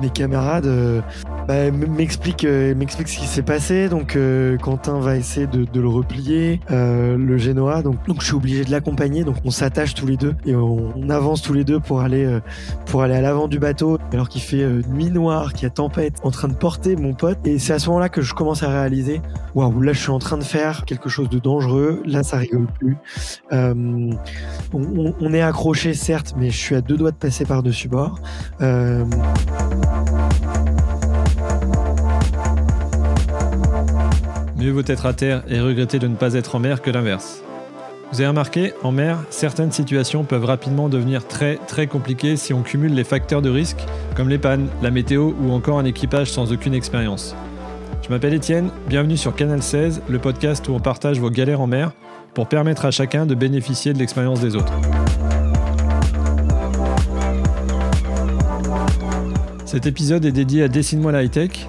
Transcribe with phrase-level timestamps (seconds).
[0.00, 1.02] mes camarades
[1.48, 3.88] bah, m'expliquent m'explique ce qui s'est passé.
[3.88, 4.18] Donc
[4.62, 7.82] Quentin va essayer de, de le replier, le Genoa.
[7.82, 9.24] Donc, donc je suis obligé de l'accompagner.
[9.24, 12.40] Donc on s'attache tous les deux et on, on, avance tous les deux pour aller
[12.86, 16.20] pour aller à l'avant du bateau alors qu'il fait nuit noire, qu'il y a tempête,
[16.22, 17.38] en train de porter mon pote.
[17.44, 19.20] Et c'est à ce moment-là que je commence à réaliser,
[19.54, 22.02] waouh, là je suis en train de faire quelque chose de dangereux.
[22.04, 22.96] Là ça rigole plus.
[23.52, 24.10] Euh,
[24.72, 28.20] on, est accroché certes, mais je suis à deux doigts de passer par-dessus bord.
[28.60, 29.04] Euh,
[34.66, 37.40] Mieux vaut être à terre et regretter de ne pas être en mer que l'inverse.
[38.10, 42.62] Vous avez remarqué, en mer, certaines situations peuvent rapidement devenir très très compliquées si on
[42.62, 43.78] cumule les facteurs de risque,
[44.16, 47.36] comme les pannes, la météo ou encore un équipage sans aucune expérience.
[48.02, 51.68] Je m'appelle Étienne, bienvenue sur Canal 16, le podcast où on partage vos galères en
[51.68, 51.92] mer
[52.34, 54.72] pour permettre à chacun de bénéficier de l'expérience des autres.
[59.64, 61.68] Cet épisode est dédié à Dessine-moi la high-tech.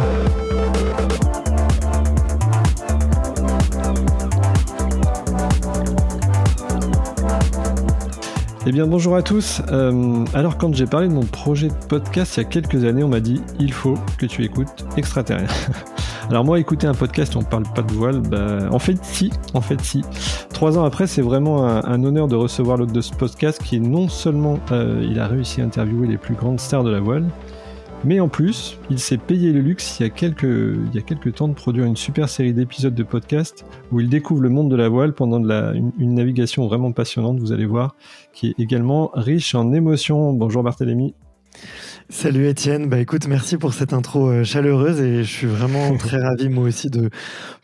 [8.63, 9.59] Eh bien bonjour à tous.
[9.71, 13.03] Euh, alors quand j'ai parlé de mon projet de podcast il y a quelques années,
[13.03, 15.47] on m'a dit il faut que tu écoutes Extraterrien.
[16.29, 19.61] Alors moi, écouter un podcast, on parle pas de voile, bah, en fait si, en
[19.61, 20.03] fait si.
[20.53, 24.07] Trois ans après, c'est vraiment un, honneur de recevoir l'hôte de ce podcast qui non
[24.07, 27.25] seulement euh, il a réussi à interviewer les plus grandes stars de la voile,
[28.03, 31.85] mais en plus, il s'est payé le luxe il y, a quelques, temps de produire
[31.85, 35.39] une super série d'épisodes de podcast où il découvre le monde de la voile pendant
[35.39, 37.95] une, navigation vraiment passionnante, vous allez voir,
[38.33, 40.33] qui est également riche en émotions.
[40.33, 41.13] Bonjour Barthélémy.
[42.09, 46.17] Salut Étienne, bah écoute, merci pour cette intro euh, chaleureuse et je suis vraiment très
[46.17, 47.09] ravi moi aussi de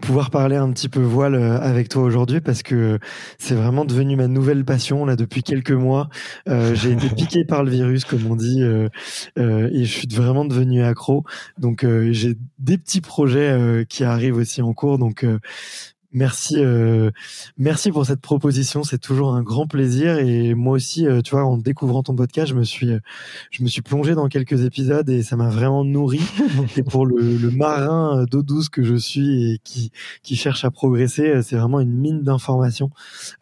[0.02, 3.00] pouvoir parler un petit peu voile euh, avec toi aujourd'hui parce que
[3.38, 6.10] c'est vraiment devenu ma nouvelle passion là depuis quelques mois.
[6.48, 8.90] Euh, j'ai été piqué par le virus comme on dit euh,
[9.38, 11.24] euh, et je suis vraiment devenu accro.
[11.58, 15.26] Donc j'ai des petits projets qui arrivent aussi en cours donc
[16.14, 17.12] Merci, euh,
[17.58, 18.84] merci pour cette proposition.
[18.84, 20.20] C'est toujours un grand plaisir.
[20.20, 23.00] Et moi aussi, euh, tu vois, en découvrant ton podcast, je me suis, euh,
[23.52, 26.22] je me suis plongé dans quelques épisodes et ça m'a vraiment nourri.
[26.78, 29.92] et pour le, le marin d'eau douce que je suis et qui,
[30.24, 32.90] qui cherche à progresser, c'est vraiment une mine d'informations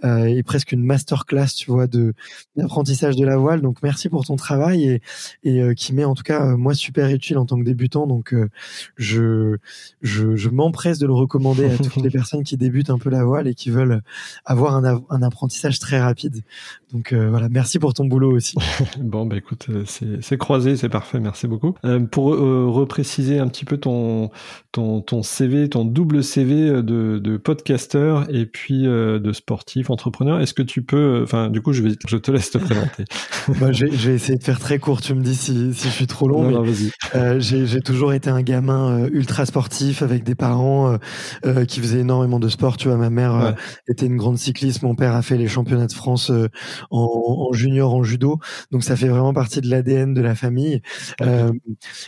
[0.03, 2.13] et presque une masterclass, tu vois, de
[2.55, 3.61] d'apprentissage de la voile.
[3.61, 5.01] Donc merci pour ton travail et,
[5.43, 8.07] et qui m'est en tout cas moi super utile en tant que débutant.
[8.07, 8.33] Donc
[8.97, 9.57] je,
[10.01, 13.23] je, je m'empresse de le recommander à toutes les personnes qui débutent un peu la
[13.23, 14.01] voile et qui veulent
[14.45, 16.43] avoir un, un apprentissage très rapide.
[16.95, 18.55] Donc euh, voilà, merci pour ton boulot aussi.
[18.99, 19.83] bon, bah écoute, euh,
[20.21, 21.75] c'est croisé, c'est parfait, merci beaucoup.
[21.83, 24.29] Euh, pour repréciser un petit peu ton,
[24.71, 30.53] ton, ton CV, ton double CV de, de podcasteur et puis de sportif, entrepreneur, est-ce
[30.53, 33.03] que tu peux, enfin du coup, je, vais, je te laisse te présenter.
[33.59, 36.07] bah, je, vais, essayer de faire très court, tu me dis si, si je suis
[36.07, 36.49] trop long.
[36.49, 40.97] Non, mais, j'ai toujours été un gamin ultra sportif avec des parents
[41.67, 42.77] qui faisaient énormément de sport.
[42.77, 43.55] Tu vois, ma mère
[43.87, 46.31] était une grande cycliste, mon père a fait les championnats de France
[46.91, 48.39] en, junior en judo.
[48.71, 50.81] Donc ça fait vraiment partie de l'ADN de la famille.
[51.21, 51.51] Euh,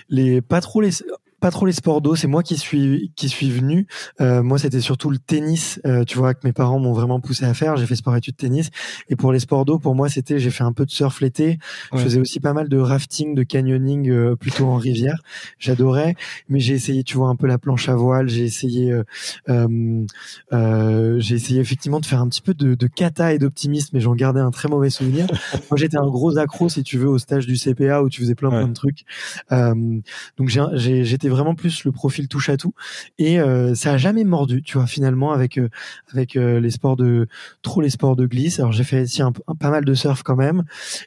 [0.09, 0.91] les pas trop les
[1.39, 3.87] pas trop les sports d'eau, c'est moi qui suis qui suis venu.
[4.21, 7.45] Euh, moi, c'était surtout le tennis, euh, tu vois, que mes parents m'ont vraiment poussé
[7.45, 7.77] à faire.
[7.77, 8.69] J'ai fait sport études tennis,
[9.09, 11.59] et pour les sports d'eau, pour moi, c'était j'ai fait un peu de surf l'été.
[11.93, 15.21] Je faisais aussi pas mal de rafting, de canyoning, euh, plutôt en rivière.
[15.59, 16.15] J'adorais,
[16.49, 18.29] mais j'ai essayé, tu vois, un peu la planche à voile.
[18.29, 20.05] J'ai essayé, euh,
[20.53, 23.99] euh, j'ai essayé effectivement de faire un petit peu de, de kata et d'optimisme, mais
[23.99, 25.27] j'en gardais un très mauvais souvenir.
[25.69, 28.35] moi, j'étais un gros accro, si tu veux, au stage du CPA où tu faisais
[28.35, 29.05] plein plein de trucs.
[29.51, 32.73] donc j'ai j'étais vraiment plus le profil touche à tout
[33.17, 35.69] et euh, ça a jamais mordu, tu vois, finalement avec euh,
[36.11, 37.27] avec euh, les sports de
[37.61, 38.59] trop les sports de glisse.
[38.59, 40.63] Alors j'ai fait aussi un, pas mal de surf quand même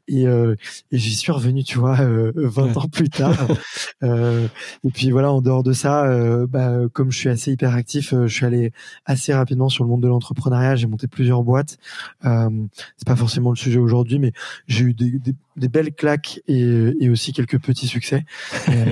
[0.09, 1.97] et, et j'y suis revenu, tu vois,
[2.35, 3.47] 20 ans plus tard.
[4.03, 6.07] et puis voilà, en dehors de ça,
[6.47, 8.73] bah, comme je suis assez hyperactif, je suis allé
[9.05, 10.77] assez rapidement sur le monde de l'entrepreneuriat.
[10.77, 11.79] J'ai monté plusieurs boîtes.
[12.23, 14.33] c'est pas forcément le sujet aujourd'hui, mais
[14.67, 15.35] j'ai eu des des
[15.69, 18.25] belles claques et, et aussi quelques petits succès.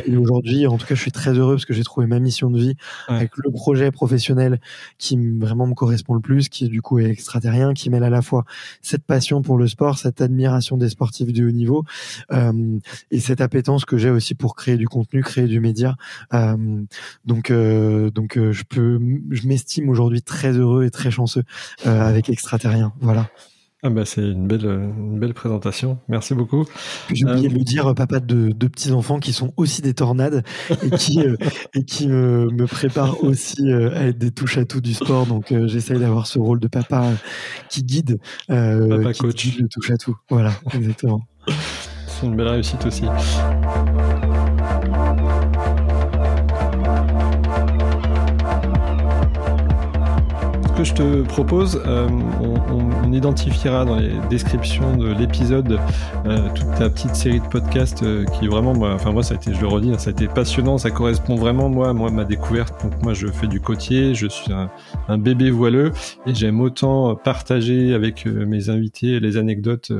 [0.07, 2.51] et aujourd'hui, en tout cas, je suis très heureux parce que j'ai trouvé ma mission
[2.51, 2.75] de vie
[3.09, 4.61] avec le projet professionnel
[4.99, 8.23] qui vraiment me correspond le plus, qui du coup est extraterrien, qui mêle à la
[8.23, 8.45] fois
[8.83, 11.85] cette passion pour le sport, cette admiration des sportifs de haut niveau
[12.33, 12.79] euh,
[13.11, 15.97] et cette appétence que j'ai aussi pour créer du contenu, créer du média.
[16.35, 16.83] Euh,
[17.25, 19.01] donc, euh, donc je peux,
[19.31, 21.45] je m'estime aujourd'hui très heureux et très chanceux
[21.85, 22.93] avec extraterrien.
[23.01, 23.31] Voilà.
[23.83, 25.99] Ah bah c'est une belle, une belle présentation.
[26.09, 26.65] Merci beaucoup.
[27.13, 30.43] J'ai oublié de le dire, papa de deux petits enfants qui sont aussi des tornades
[30.83, 31.21] et qui
[31.75, 35.27] et qui me, me préparent aussi à être des touches à tout du sport.
[35.27, 37.13] Donc j'essaye d'avoir ce rôle de papa
[37.69, 40.17] qui guide, papa qui coach, le touche à tout.
[40.29, 41.21] Voilà, exactement.
[42.07, 43.05] C'est une belle réussite aussi.
[50.79, 52.09] Que je te propose, euh,
[52.41, 55.81] on, identifiera dans les descriptions de l'épisode
[56.27, 59.39] euh, toute ta petite série de podcasts euh, qui vraiment, moi, enfin moi, ça a
[59.39, 62.81] été, je le redis, ça a été passionnant, ça correspond vraiment moi, moi, ma découverte.
[62.85, 65.91] Donc moi, je fais du côtier, je suis un, bébé voileux
[66.27, 69.91] et j'aime autant partager avec mes invités les anecdotes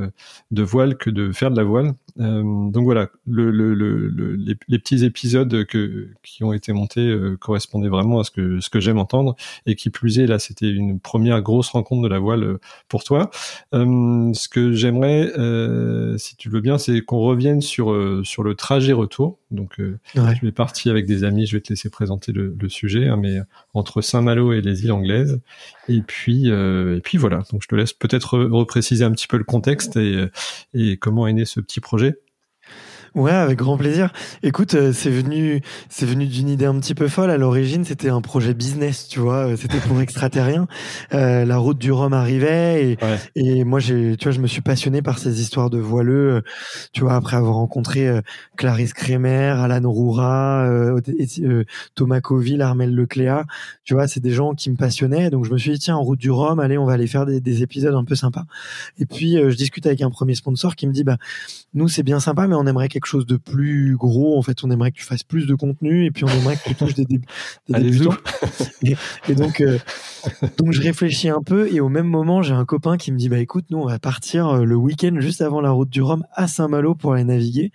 [0.51, 1.93] de voile que de faire de la voile.
[2.19, 7.07] Euh, donc voilà, le, le, le, les, les, petits épisodes que, qui ont été montés
[7.07, 9.35] euh, correspondaient vraiment à ce que, ce que j'aime entendre.
[9.65, 13.03] Et qui plus est, là, c'était une première grosse rencontre de la voile euh, pour
[13.03, 13.29] toi.
[13.73, 15.31] ce que j'aimerais,
[16.17, 19.37] si tu veux bien, c'est qu'on revienne sur, sur le trajet retour.
[19.51, 19.79] Donc,
[20.15, 23.17] je vais partir avec des amis, je vais te laisser présenter le, le sujet, hein,
[23.17, 23.39] mais
[23.73, 25.39] entre Saint-Malo et les îles anglaises.
[25.87, 27.43] Et puis, et puis voilà.
[27.51, 30.25] Donc, je te laisse peut-être repréciser un petit peu le contexte et,
[30.73, 32.19] et comment est né ce petit projet
[33.15, 34.13] Ouais, avec grand plaisir.
[34.43, 37.31] Écoute, euh, c'est venu, c'est venu d'une idée un petit peu folle.
[37.31, 39.47] À l'origine, c'était un projet business, tu vois.
[39.47, 40.67] Euh, c'était pour extraterrien.
[41.13, 42.97] Euh, la route du Rhum arrivait et,
[43.35, 46.35] et moi, j'ai, tu vois, je me suis passionné par ces histoires de voileux.
[46.35, 46.41] Euh,
[46.93, 48.21] tu vois, après avoir rencontré
[48.57, 50.67] Clarisse Kremer, Alan Roura,
[51.95, 53.45] Thomas Coville, Armel Lecléa.
[53.83, 55.29] Tu vois, c'est des gens qui me passionnaient.
[55.29, 57.25] Donc, je me suis dit, tiens, en route du Rhum, allez, on va aller faire
[57.25, 58.45] des, des épisodes un peu sympas.
[58.99, 61.17] Et puis, je discute avec un premier sponsor qui me dit, bah,
[61.73, 64.37] nous, c'est bien sympa, mais on aimerait quelque chose de plus gros.
[64.37, 66.67] En fait, on aimerait que tu fasses plus de contenu et puis on aimerait que
[66.67, 67.19] tu touches des, des,
[67.67, 68.15] débutants.
[68.83, 69.77] et, donc, euh,
[70.57, 73.29] donc je réfléchis un peu et au même moment, j'ai un copain qui me dit
[73.29, 76.25] bah écoute, nous on va partir euh, le week-end juste avant la route du Rhum
[76.33, 77.71] à Saint-Malo pour aller naviguer.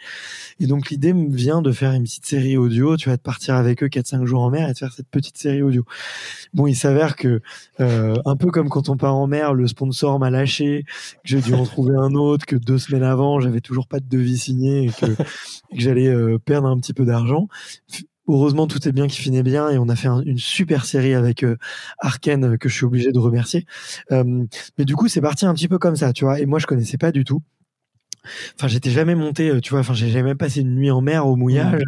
[0.58, 2.96] Et donc l'idée me vient de faire une petite série audio.
[2.96, 5.38] Tu vas te partir avec eux 4-5 jours en mer et de faire cette petite
[5.38, 5.84] série audio.
[6.52, 7.40] Bon, il s'avère que
[7.80, 10.90] euh, un peu comme quand on part en mer, le sponsor m'a lâché, que
[11.24, 14.38] j'ai dû en trouver un autre, que deux semaines avant, j'avais toujours pas de devis
[14.38, 17.48] signé et que que j'allais euh, perdre un petit peu d'argent.
[18.26, 21.42] Heureusement, tout est bien qui finit bien et on a fait une super série avec
[21.42, 21.56] euh,
[21.98, 23.66] Arken euh, que je suis obligé de remercier.
[24.10, 26.40] mais du coup, c'est parti un petit peu comme ça, tu vois.
[26.40, 27.42] Et moi, je connaissais pas du tout.
[28.56, 29.80] Enfin, j'étais jamais monté, euh, tu vois.
[29.80, 31.82] Enfin, j'ai jamais passé une nuit en mer au mouillage.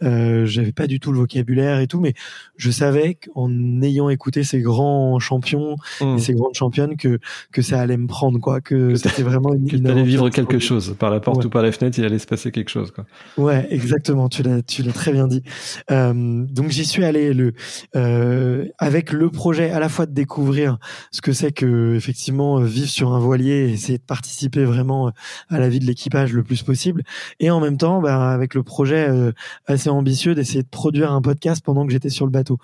[0.00, 0.06] Mmh.
[0.06, 2.14] Euh, J'avais pas du tout le vocabulaire et tout, mais
[2.56, 3.50] je savais qu'en
[3.82, 6.18] ayant écouté ces grands champions et mmh.
[6.18, 7.18] ces grandes championnes que
[7.52, 8.60] que ça allait me prendre, quoi.
[8.60, 9.62] Que, c'était vraiment une.
[9.72, 12.26] Que allais vivre quelque chose par la porte ou par la fenêtre, il allait se
[12.26, 13.06] passer quelque chose, quoi.
[13.36, 14.28] Ouais, exactement.
[14.28, 15.42] Tu l'as, tu l'as très bien dit.
[15.90, 17.52] Euh, donc j'y suis allé le
[17.96, 20.78] euh, avec le projet à la fois de découvrir
[21.10, 25.12] ce que c'est que effectivement vivre sur un voilier, et essayer de participer vraiment
[25.48, 27.02] à la vie de l'équipage le plus possible,
[27.40, 29.32] et en même temps, bah, avec le projet euh,
[29.66, 32.58] assez ambitieux d'essayer de produire un podcast pendant que j'étais sur le bateau.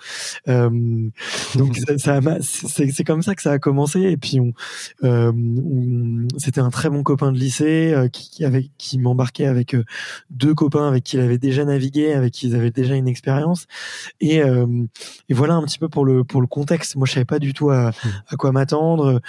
[0.48, 1.08] Euh,
[1.54, 4.52] donc ça, ça c'est comme ça que ça a commencé, et puis on,
[5.04, 5.32] euh,
[6.38, 9.76] c'était un très bon copain de lycée qui, qui, avait qui m'embarquait avec
[10.30, 13.66] deux copains avec qui il avait déjà navigué, avec qui ils avaient déjà une expérience,
[14.20, 16.96] et, et voilà un petit peu pour le pour le contexte.
[16.96, 17.92] Moi, je savais pas du tout à,
[18.28, 19.20] à quoi m'attendre.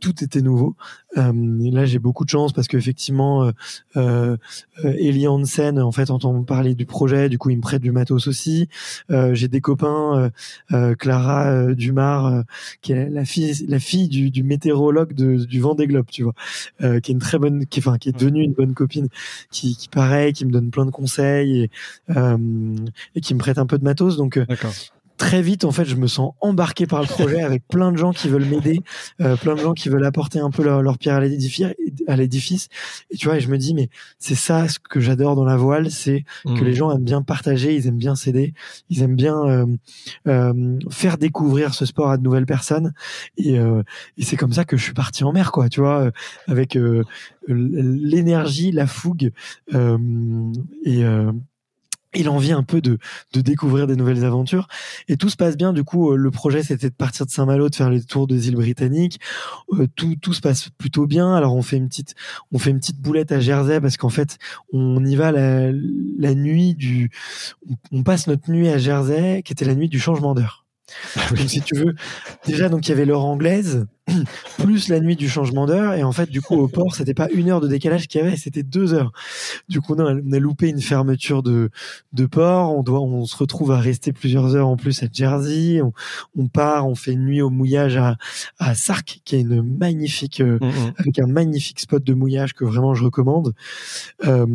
[0.00, 0.76] tout était nouveau.
[1.16, 4.36] là, j'ai beaucoup de chance parce que effectivement, euh,
[4.84, 7.92] euh, Eli Hansen en fait entend parler du projet, du coup il me prête du
[7.92, 8.68] matos aussi.
[9.10, 10.30] Euh, j'ai des copains,
[10.72, 12.44] euh, Clara Dumar,
[12.80, 16.34] qui est la fille, la fille du, du météorologue de, du Vendée Globe, tu vois,
[16.80, 19.08] qui est une très bonne, qui, enfin qui est devenue une bonne copine,
[19.50, 21.70] qui, qui pareil, qui me donne plein de conseils et,
[23.14, 24.16] et qui me prête un peu de matos.
[24.16, 24.40] Donc
[25.18, 28.12] très vite, en fait, je me sens embarqué par le projet avec plein de gens
[28.12, 28.80] qui veulent m'aider,
[29.20, 32.68] euh, plein de gens qui veulent apporter un peu leur, pierre à l'édifice.
[33.10, 35.56] Et tu vois, et je me dis, mais c'est ça ce que j'adore dans la
[35.56, 36.64] voile, c'est que mmh.
[36.64, 38.54] les gens aiment bien partager, ils aiment bien s'aider,
[38.88, 39.66] ils aiment bien euh,
[40.28, 42.94] euh, faire découvrir ce sport à de nouvelles personnes.
[43.36, 46.10] Et, et c'est comme ça que je suis parti en mer, quoi, tu vois,
[46.46, 46.78] avec
[47.48, 49.32] l'énergie, la fougue
[49.72, 51.04] et
[52.14, 52.98] il a envie un peu de,
[53.32, 54.68] de découvrir des nouvelles aventures.
[55.08, 55.72] Et tout se passe bien.
[55.72, 58.48] Du coup, euh, le projet, c'était de partir de Saint-Malo, de faire les tours des
[58.48, 59.20] îles britanniques.
[59.74, 61.34] Euh, tout, tout se passe plutôt bien.
[61.34, 62.14] Alors, on fait une petite,
[62.52, 64.38] on fait une petite boulette à Jersey parce qu'en fait,
[64.72, 67.10] on y va la, la nuit du,
[67.92, 70.64] on passe notre nuit à Jersey, qui était la nuit du changement d'heure.
[71.16, 71.94] Ah donc, si tu veux,
[72.46, 73.86] déjà, donc il y avait l'heure anglaise,
[74.58, 77.28] plus la nuit du changement d'heure, et en fait, du coup, au port, c'était pas
[77.30, 79.12] une heure de décalage qu'il y avait, c'était deux heures.
[79.68, 81.70] Du coup, on a, on a loupé une fermeture de,
[82.12, 85.80] de port, on doit, on se retrouve à rester plusieurs heures en plus à Jersey,
[85.82, 85.92] on,
[86.36, 88.16] on part, on fait une nuit au mouillage à,
[88.58, 90.92] à Sark, qui est une magnifique, euh, mm, mm.
[90.98, 93.54] avec un magnifique spot de mouillage que vraiment je recommande.
[94.24, 94.46] Euh,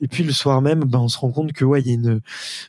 [0.00, 1.94] et puis le soir même, ben, on se rend compte que ouais, il y a
[1.94, 2.20] une,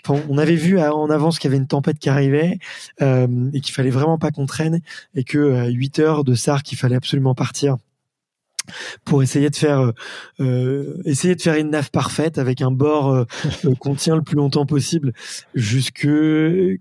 [0.05, 2.57] enfin, on avait vu en avance qu'il y avait une tempête qui arrivait.
[3.01, 4.81] Euh, euh, et qu'il fallait vraiment pas qu'on traîne
[5.15, 7.77] et que à 8 heures de SAR qu'il fallait absolument partir
[9.05, 9.91] pour essayer de faire euh,
[10.39, 13.25] euh, essayer de faire une nave parfaite avec un bord euh,
[13.79, 15.13] qu'on tient le plus longtemps possible
[15.55, 16.07] jusque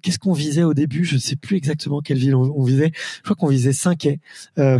[0.02, 1.04] qu'est-ce qu'on visait au début?
[1.04, 2.92] Je ne sais plus exactement quelle ville on, visait.
[2.94, 4.20] Je crois qu'on visait Cinquet
[4.58, 4.78] euh,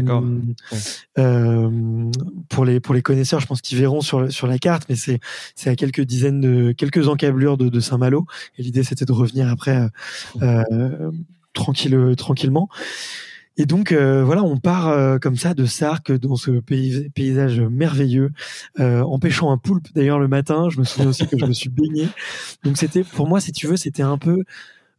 [2.49, 5.21] pour les pour les connaisseurs je pense qu'ils verront sur sur la carte mais c'est
[5.55, 8.27] c'est à quelques dizaines de quelques encablures de, de Saint-Malo.
[8.59, 9.87] Et l'idée c'était de revenir après
[11.53, 12.69] tranquille tranquillement
[13.57, 16.61] et donc euh, voilà, on part euh, comme ça de Sark dans ce
[17.15, 18.31] paysage merveilleux,
[18.79, 20.69] euh, un poulpe d'ailleurs le matin.
[20.71, 22.09] Je me souviens aussi que je me suis baigné.
[22.65, 24.45] Donc c'était pour moi, si tu veux, c'était un peu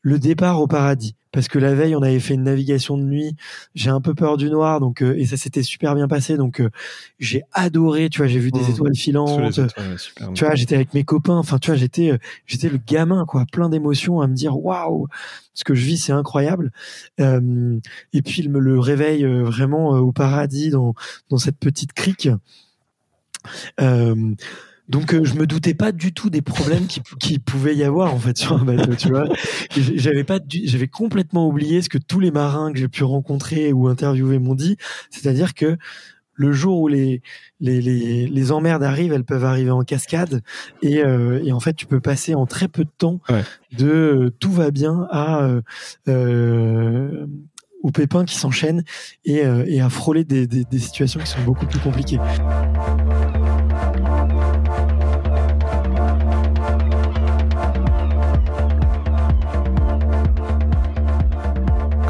[0.01, 1.15] le départ au paradis.
[1.31, 3.35] Parce que la veille on avait fait une navigation de nuit.
[3.73, 6.35] J'ai un peu peur du noir donc euh, et ça s'était super bien passé.
[6.35, 6.69] Donc euh,
[7.19, 8.71] j'ai adoré tu vois j'ai vu des mmh.
[8.71, 9.61] étoiles filantes.
[10.35, 11.37] Tu vois j'étais avec mes copains.
[11.37, 12.17] Enfin tu vois j'étais euh,
[12.47, 15.07] j'étais le gamin quoi plein d'émotions à me dire waouh
[15.53, 16.71] ce que je vis c'est incroyable.
[17.17, 20.95] Et puis il me le réveille vraiment au paradis dans
[21.29, 22.27] dans cette petite crique
[24.91, 28.13] donc euh, je me doutais pas du tout des problèmes qui, qui pouvait y avoir
[28.13, 29.27] en fait sur un bateau, tu vois.
[29.75, 33.87] J'avais pas, j'avais complètement oublié ce que tous les marins que j'ai pu rencontrer ou
[33.87, 34.75] interviewer m'ont dit,
[35.09, 35.77] c'est-à-dire que
[36.33, 37.21] le jour où les,
[37.59, 40.41] les, les, les, emmerdes arrivent, elles peuvent arriver en cascade
[40.81, 43.19] et, euh, et en fait tu peux passer en très peu de temps
[43.77, 45.47] de euh, tout va bien à
[46.07, 47.25] euh,
[47.83, 48.83] aux pépins qui s'enchaînent
[49.25, 52.19] et, et à frôler des, des, des situations qui sont beaucoup plus compliquées.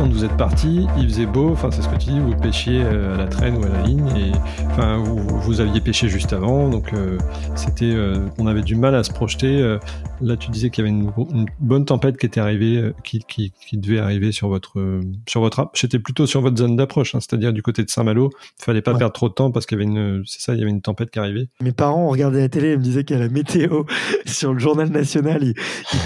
[0.10, 3.14] Vous êtes parti, il faisait beau, enfin c'est ce que tu dis, vous pêchiez euh,
[3.14, 4.32] à la traîne ou à la ligne, et
[4.72, 7.18] enfin vous, vous aviez pêché juste avant, donc euh,
[7.56, 9.78] c'était, euh, on avait du mal à se projeter.
[10.22, 11.12] là, tu disais qu'il y avait une,
[11.60, 16.00] bonne tempête qui était arrivée, qui, qui, qui, devait arriver sur votre, sur votre, j'étais
[16.00, 18.30] plutôt sur votre zone d'approche, hein, c'est-à-dire du côté de Saint-Malo.
[18.60, 20.60] Il fallait pas perdre trop de temps parce qu'il y avait une, c'est ça, il
[20.60, 21.48] y avait une tempête qui arrivait.
[21.62, 23.84] Mes parents regardaient la télé et me disaient qu'il y a la météo
[24.26, 25.54] sur le journal national, ils,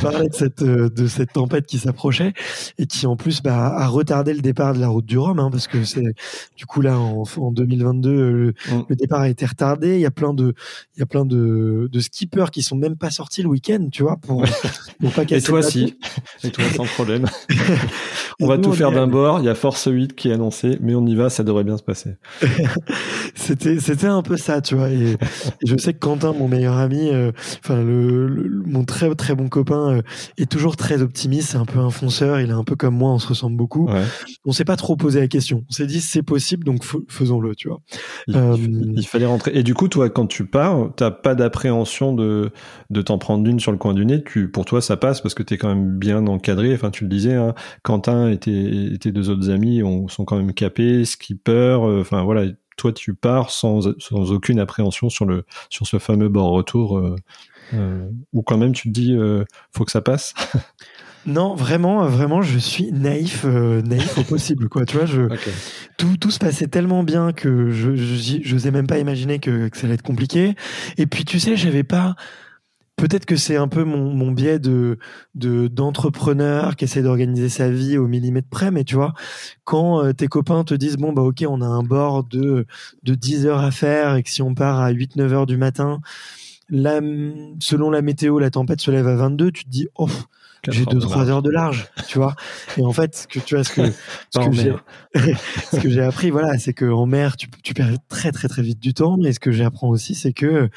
[0.02, 2.34] parlaient de cette, de cette tempête qui s'approchait
[2.78, 5.50] et qui en plus bah, a retardé le départ de la route du Rhum, hein,
[5.52, 6.16] parce que c'est
[6.58, 8.82] du coup là en, en 2022 le, mm.
[8.90, 9.96] le, départ a été retardé.
[9.96, 10.54] Il y a plein de
[10.96, 14.04] il y a plein de, de skippers qui sont même pas sortis le week-end, tu
[14.04, 14.44] vois, pour,
[15.00, 15.46] pour pas casser.
[15.46, 15.98] Et toi si,
[16.44, 17.26] et toi sans problème.
[18.40, 19.40] on va tout faire d'un bord.
[19.40, 21.78] Il y a Force 8 qui est annoncé, mais on y va, ça devrait bien
[21.78, 22.16] se passer.
[23.36, 24.90] c'était c'était un peu ça, tu vois.
[24.90, 25.18] Et,
[25.66, 27.32] je sais que Quentin, mon meilleur ami, euh,
[27.64, 30.02] enfin le, mon très très bon copain, euh,
[30.38, 31.52] est toujours très optimiste.
[31.52, 32.40] C'est un peu un fonceur.
[32.40, 33.12] Il est un peu comme moi.
[33.12, 33.88] On se ressemble beaucoup.
[33.90, 34.04] On
[34.46, 35.64] On s'est pas trop posé la question.
[35.70, 37.82] On s'est dit c'est possible, donc faisons-le, tu vois.
[38.30, 39.52] Euh, il, fallait rentrer.
[39.54, 42.52] Et du coup, toi, quand tu pars, t'as pas d'appréhension de
[42.90, 44.24] de t'en prendre une sur le coin du nez.
[44.24, 46.74] Tu, pour toi, ça passe parce que tu es quand même bien encadré.
[46.74, 50.54] Enfin, tu le disais, hein, Quentin et tes, deux autres amis ont, sont quand même
[50.54, 51.52] capés, skipper.
[51.52, 52.46] Euh, enfin voilà,
[52.76, 56.98] toi, tu pars sans sans aucune appréhension sur le sur ce fameux bord retour.
[56.98, 57.16] Euh,
[58.32, 59.18] ou quand même tu te dis
[59.72, 60.34] faut que ça passe?
[61.26, 64.86] Non, vraiment, vraiment, je suis naïf, euh, naïf au possible, quoi.
[64.86, 65.24] Tu vois, je,
[65.98, 69.78] tout, tout se passait tellement bien que je, je, n'osais même pas imaginer que, que
[69.78, 70.54] ça allait être compliqué.
[70.98, 72.16] Et puis, tu sais, j'avais pas,
[72.96, 74.98] peut-être que c'est un peu mon, biais de
[75.36, 79.14] d'entrepreneur qui essaie d'organiser sa vie au millimètre près mais tu vois
[79.64, 82.66] quand euh, tes copains te disent bon bah OK on a un bord de
[83.04, 85.58] de 10 heures à faire et que si on part à 8 9 heures du
[85.58, 86.02] matin
[86.70, 87.02] là
[87.60, 90.10] selon la météo la tempête se lève à 22 tu te dis oh
[90.72, 92.36] j'ai deux trois heures de large, tu vois.
[92.78, 93.82] Et en fait, ce que tu vois, ce que
[95.72, 98.62] ce que j'ai appris, voilà, c'est que en mer, tu, tu perds très très très
[98.62, 99.18] vite du temps.
[99.24, 100.70] Et ce que j'apprends aussi, c'est que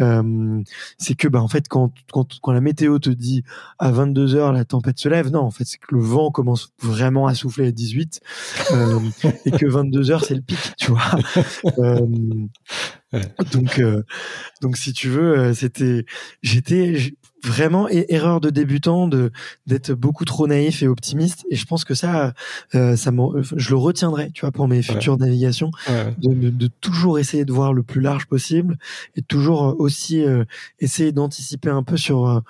[0.00, 0.62] euh,
[0.98, 3.42] c'est que bah en fait quand quand quand la météo te dit
[3.78, 6.72] à 22 heures la tempête se lève, non, en fait c'est que le vent commence
[6.82, 8.20] vraiment à souffler à 18
[8.72, 8.98] euh,
[9.44, 11.10] et que 22 heures c'est le pic, tu vois.
[13.12, 13.20] Euh,
[13.52, 14.04] donc, euh,
[14.62, 16.04] donc si tu veux, c'était,
[16.42, 16.94] j'étais,
[17.44, 19.32] vraiment erreur de débutant de
[19.66, 21.44] d'être beaucoup trop naïf et optimiste.
[21.50, 22.34] Et je pense que ça
[22.74, 23.10] euh, ça
[23.56, 25.70] je le retiendrai tu vois pour mes futures navigations
[26.18, 28.78] De, de, toujours essayer de voir le plus large possible
[29.16, 30.44] et toujours euh, aussi euh,
[30.78, 32.40] essayer d'anticiper un peu sur euh,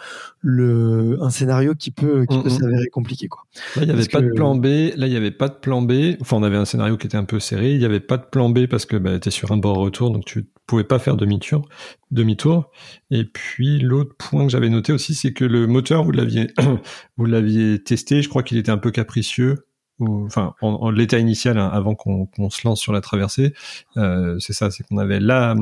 [0.40, 2.59] le un scénario qui peut qui peut mm, mm.
[2.59, 3.44] s'avérer compliqué quoi
[3.76, 4.64] là il y avait pas de plan B
[4.97, 7.16] là il y avait pas de plan B enfin on avait un scénario qui était
[7.16, 9.30] un peu serré il y avait pas de plan B parce que bah, tu es
[9.30, 11.69] sur un bord retour donc tu pouvais pas faire demi-tour
[12.12, 12.71] demi-tour
[13.11, 16.49] et puis l'autre point que j'avais noté aussi, c'est que le moteur, vous l'aviez,
[17.16, 18.23] vous l'aviez testé.
[18.23, 19.66] Je crois qu'il était un peu capricieux.
[20.00, 23.52] enfin, en, l'état initial, hein, avant qu'on se lance sur la traversée,
[23.97, 25.54] euh, c'est ça, c'est qu'on avait là,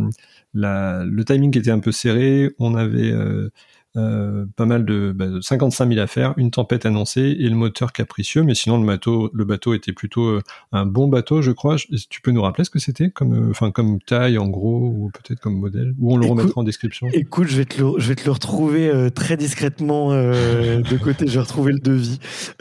[0.55, 2.51] la, le timing était un peu serré.
[2.59, 3.51] On avait euh,
[3.99, 8.43] euh, pas mal de bah, 55 000 affaires, une tempête annoncée et le moteur capricieux.
[8.43, 11.77] Mais sinon, le bateau, le bateau était plutôt euh, un bon bateau, je crois.
[12.09, 15.11] Tu peux nous rappeler ce que c'était comme, euh, enfin, comme taille en gros ou
[15.13, 15.95] peut-être comme modèle?
[15.99, 17.09] Ou on le remettra en description?
[17.13, 21.27] Écoute, je vais te le, je vais te le retrouver très discrètement de côté.
[21.27, 22.21] Je vais retrouver le devis.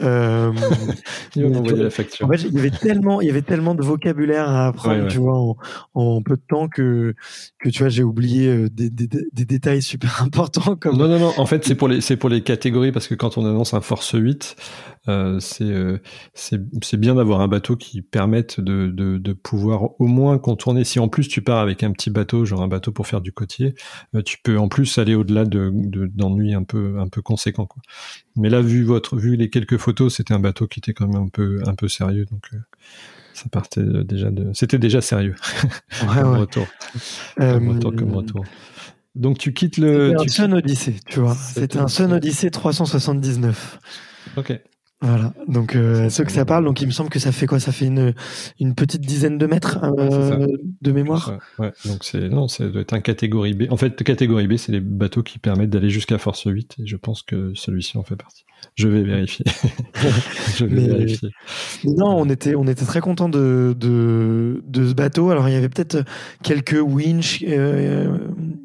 [1.78, 2.26] La facture.
[2.26, 5.18] En fait, il y avait tellement, il y avait tellement de vocabulaire à apprendre, tu
[5.18, 5.54] vois,
[5.94, 7.14] en, peu de temps que
[7.58, 10.96] que tu vois, j'ai oublié des, des, des, détails super importants comme.
[10.96, 13.38] Non, non, non en fait, c'est pour les c'est pour les catégories parce que quand
[13.38, 14.56] on annonce un Force 8,
[15.08, 15.98] euh, euh,
[16.34, 20.84] c'est c'est bien d'avoir un bateau qui permette de, de, de pouvoir au moins contourner.
[20.84, 23.32] Si en plus tu pars avec un petit bateau, genre un bateau pour faire du
[23.32, 23.74] côtier,
[24.14, 25.70] euh, tu peux en plus aller au-delà de
[26.14, 27.82] d'ennuis un peu un peu conséquents quoi.
[28.36, 31.22] Mais là, vu votre vu les quelques photos, c'était un bateau qui était quand même
[31.22, 32.46] un peu un peu sérieux donc.
[32.54, 32.58] Euh,
[33.34, 34.50] ça partait déjà de.
[34.52, 35.36] C'était déjà sérieux.
[36.02, 36.66] Ouais, comme, Retour.
[37.36, 37.94] comme retour.
[37.94, 38.44] Comme retour.
[39.14, 40.14] Donc tu quittes le.
[40.18, 41.34] Un Sun Odyssey, tu vois.
[41.34, 43.78] C'était un Sun Odyssey 379.
[44.36, 44.60] Ok.
[45.00, 47.60] Voilà, donc euh, ceux que ça parle, donc il me semble que ça fait quoi?
[47.60, 48.14] Ça fait une,
[48.58, 50.48] une petite dizaine de mètres euh,
[50.82, 51.38] de mémoire.
[51.60, 53.70] Ouais, donc c'est non, ça doit être un catégorie B.
[53.70, 56.96] En fait, catégorie B, c'est les bateaux qui permettent d'aller jusqu'à force 8, et je
[56.96, 58.44] pense que celui-ci en fait partie.
[58.74, 59.44] Je vais vérifier.
[60.56, 61.30] je vais vérifier.
[61.84, 65.30] non, on était, on était très content de, de, de, ce bateau.
[65.30, 66.04] Alors, il y avait peut-être
[66.42, 67.44] quelques winches.
[67.46, 68.18] Euh,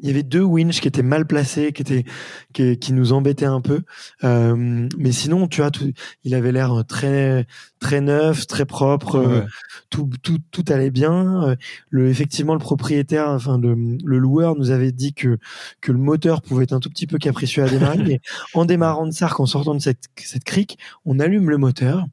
[0.04, 2.04] il y avait deux winches qui étaient mal placés, qui étaient,
[2.52, 3.80] qui, qui nous embêtaient un peu.
[4.22, 5.90] Euh, mais sinon, tu vois, tout,
[6.24, 7.46] il avait l'air très,
[7.80, 9.16] très neuf, très propre.
[9.16, 9.44] Euh,
[9.88, 11.44] tout, tout, tout allait bien.
[11.44, 11.56] Euh,
[11.88, 15.38] le, effectivement, le propriétaire, enfin le, le loueur, nous avait dit que
[15.80, 17.96] que le moteur pouvait être un tout petit peu capricieux à démarrer.
[18.06, 18.20] mais
[18.52, 22.04] en démarrant de Sark, en sortant de cette cette crique, on allume le moteur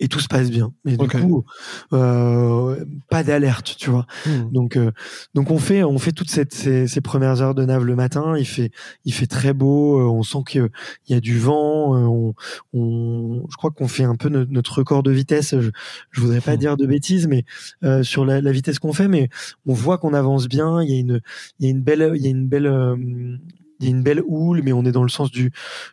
[0.00, 0.72] et tout se passe bien.
[0.84, 1.44] Mais du coup,
[1.92, 4.06] euh, pas d'alerte, tu vois.
[4.26, 4.50] Hmm.
[4.52, 4.90] Donc, euh,
[5.34, 8.36] donc on fait, on fait toutes cette, ces, ces, premières heures de nav le matin.
[8.38, 8.70] Il fait,
[9.04, 10.00] il fait très beau.
[10.00, 10.70] Euh, on sent qu'il
[11.08, 11.96] y a du vent.
[11.96, 12.34] Euh, on,
[12.72, 15.58] on je crois qu'on fait un peu notre, record de vitesse.
[15.58, 15.70] Je,
[16.10, 16.58] je voudrais pas hmm.
[16.58, 17.44] dire de bêtises, mais
[17.84, 19.28] euh, sur la, la vitesse qu'on fait, mais
[19.66, 20.82] on voit qu'on avance bien.
[20.82, 21.20] Il y a une,
[21.60, 23.38] il y a une belle, il y a une belle
[23.84, 25.52] il y a une belle houle, mais on est dans le sens du,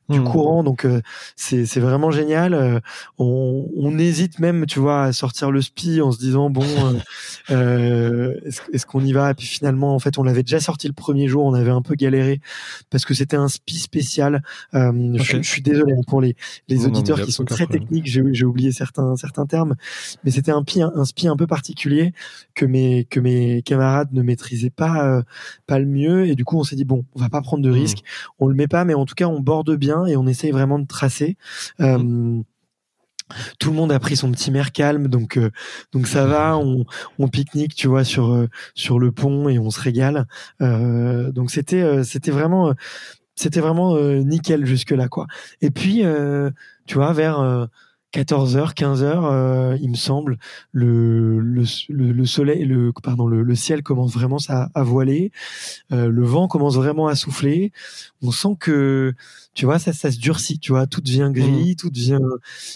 [0.09, 0.23] du hmm.
[0.23, 1.01] courant, donc euh,
[1.35, 2.53] c'est c'est vraiment génial.
[2.53, 2.79] Euh,
[3.19, 6.99] on, on, hésite même, tu vois, à sortir le spi en se disant bon, euh,
[7.51, 8.35] euh
[8.73, 9.31] est-ce qu'on y va?
[9.31, 11.81] Et puis finalement, en fait, on l'avait déjà sorti le premier jour, on avait un
[11.81, 12.39] peu galéré
[12.89, 14.41] parce que c'était un spi spécial.
[14.73, 16.35] Je, suis désolé pour les
[16.69, 19.75] les auditeurs qui sont très techniques, j'ai oublié certains certains termes,
[20.23, 20.63] mais c'était un,
[20.95, 22.13] un spi un peu particulier
[22.55, 25.21] que mes que mes camarades ne maîtrisaient pas
[25.67, 27.71] pas le mieux, et du coup, on s'est dit bon, on va pas prendre de
[27.80, 27.80] Mmh.
[27.81, 28.03] Risque.
[28.39, 30.79] On le met pas, mais en tout cas, on borde bien et on essaye vraiment
[30.79, 31.37] de tracer.
[31.79, 31.83] Mmh.
[31.85, 32.41] Euh,
[33.59, 35.51] tout le monde a pris son petit mer calme, donc euh,
[35.93, 36.57] donc ça va.
[36.57, 36.85] On,
[37.17, 40.27] on pique-nique, tu vois, sur euh, sur le pont et on se régale.
[40.59, 42.73] donc c'était c'était vraiment
[43.35, 45.27] c'était vraiment nickel jusque là quoi.
[45.61, 46.03] Et puis
[46.87, 47.69] tu vois vers
[48.13, 50.37] 14h, 15h, euh, il me semble,
[50.73, 55.31] le, le, le, soleil, le, pardon, le, le, ciel commence vraiment à, à voiler,
[55.93, 57.71] euh, le vent commence vraiment à souffler.
[58.21, 59.13] On sent que,
[59.53, 61.75] tu vois, ça, ça se durcit, tu vois, tout devient gris, mmh.
[61.75, 62.19] tout devient,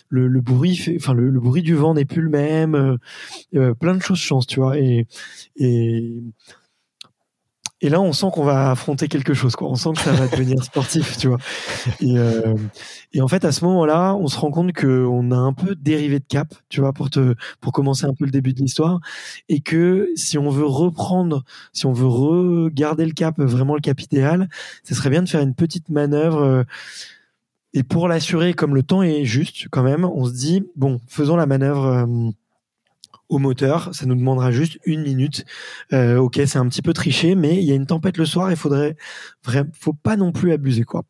[0.10, 2.98] le, le bruit, fait, enfin, le, bruit du vent n'est plus le même.
[3.56, 5.06] Euh, plein de choses changent, tu vois, et,
[5.58, 6.24] et
[7.86, 9.56] et là, on sent qu'on va affronter quelque chose.
[9.56, 9.70] Quoi.
[9.70, 11.38] On sent que ça va devenir sportif, tu vois.
[12.02, 12.56] Et, euh,
[13.14, 16.18] et, en fait, à ce moment-là, on se rend compte qu'on a un peu dérivé
[16.18, 19.00] de cap, tu vois, pour te pour commencer un peu le début de l'histoire,
[19.50, 21.44] et que si on veut reprendre,
[21.74, 24.50] si on veut regarder le cap, vraiment le cap idéal,
[24.84, 26.42] ce serait bien de faire une petite manœuvre.
[26.42, 26.64] Euh,
[27.76, 31.36] et pour l'assurer, comme le temps est juste, quand même, on se dit bon, faisons
[31.36, 31.86] la manœuvre.
[31.86, 32.32] Euh,
[33.30, 33.90] au moteur.
[33.94, 35.46] Ça nous demandera juste une minute.
[35.94, 38.52] Euh, ok, c'est un petit peu triché, mais il y a une tempête le soir.
[38.52, 38.96] Il faudrait
[39.44, 41.04] vraiment, faut pas non plus abuser quoi.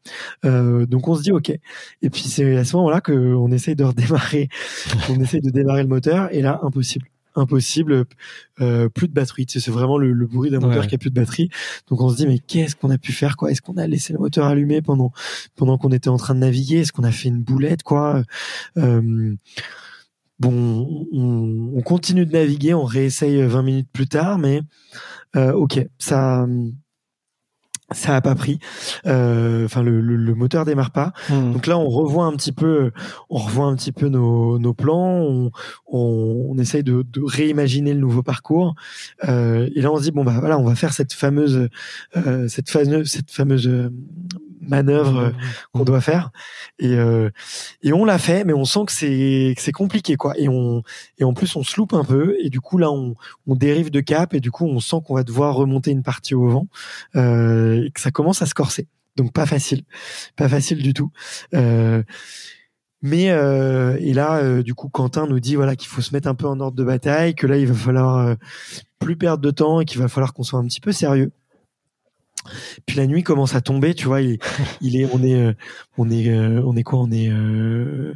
[0.45, 1.49] Euh, donc on se dit ok.
[1.49, 4.49] Et puis c'est à ce moment-là qu'on essaye de redémarrer,
[5.09, 6.33] on essaye de démarrer le moteur.
[6.33, 8.05] Et là, impossible impossible,
[8.55, 9.45] plus de batterie.
[9.49, 11.49] c'est vraiment le, bruit d'un moteur qui a plus de batterie.
[11.89, 13.51] Donc on se dit mais qu'est-ce qu'on a pu faire quoi?
[13.51, 15.11] Est-ce qu'on a laissé le moteur allumé pendant
[15.57, 16.79] pendant qu'on était en train de naviguer?
[16.79, 18.23] Est-ce qu'on a fait une boulette quoi?
[20.39, 24.61] Bon, on, continue de naviguer, on réessaye 20 minutes plus tard, mais
[25.33, 26.45] ok, ça
[27.91, 28.59] ça a pas pris.
[29.05, 31.13] Euh, enfin, le, le, le, moteur démarre pas.
[31.29, 31.53] Hmm.
[31.53, 32.91] Donc là, on revoit un petit peu,
[33.29, 35.21] on revoit un petit peu nos, nos plans.
[35.21, 35.51] On,
[35.87, 38.75] on, on essaye de, de, réimaginer le nouveau parcours.
[39.27, 41.69] Euh, et là, on se dit bon bah voilà, on va faire cette fameuse,
[42.17, 43.69] euh, cette fameuse, cette fameuse
[44.61, 45.29] manœuvre euh,
[45.73, 46.31] qu'on doit faire.
[46.79, 47.29] Et euh,
[47.81, 50.33] et on l'a fait mais on sent que c'est c'est compliqué quoi.
[50.37, 50.83] Et on
[51.17, 52.35] et en plus on se loupe un peu.
[52.41, 53.15] Et du coup là on
[53.47, 56.35] on dérive de cap et du coup on sent qu'on va devoir remonter une partie
[56.35, 56.67] au vent
[57.15, 58.87] euh, et que ça commence à se corser.
[59.15, 59.83] Donc pas facile.
[60.35, 61.11] Pas facile du tout.
[61.53, 62.03] Euh,
[63.01, 66.33] mais euh, et là, du coup, Quentin nous dit voilà qu'il faut se mettre un
[66.35, 68.35] peu en ordre de bataille, que là il va falloir
[68.99, 71.31] plus perdre de temps et qu'il va falloir qu'on soit un petit peu sérieux.
[72.85, 74.21] Puis la nuit commence à tomber, tu vois.
[74.21, 74.37] Il,
[74.81, 75.53] il est, on est, euh,
[75.97, 78.13] on est, euh, on est quoi On est, euh,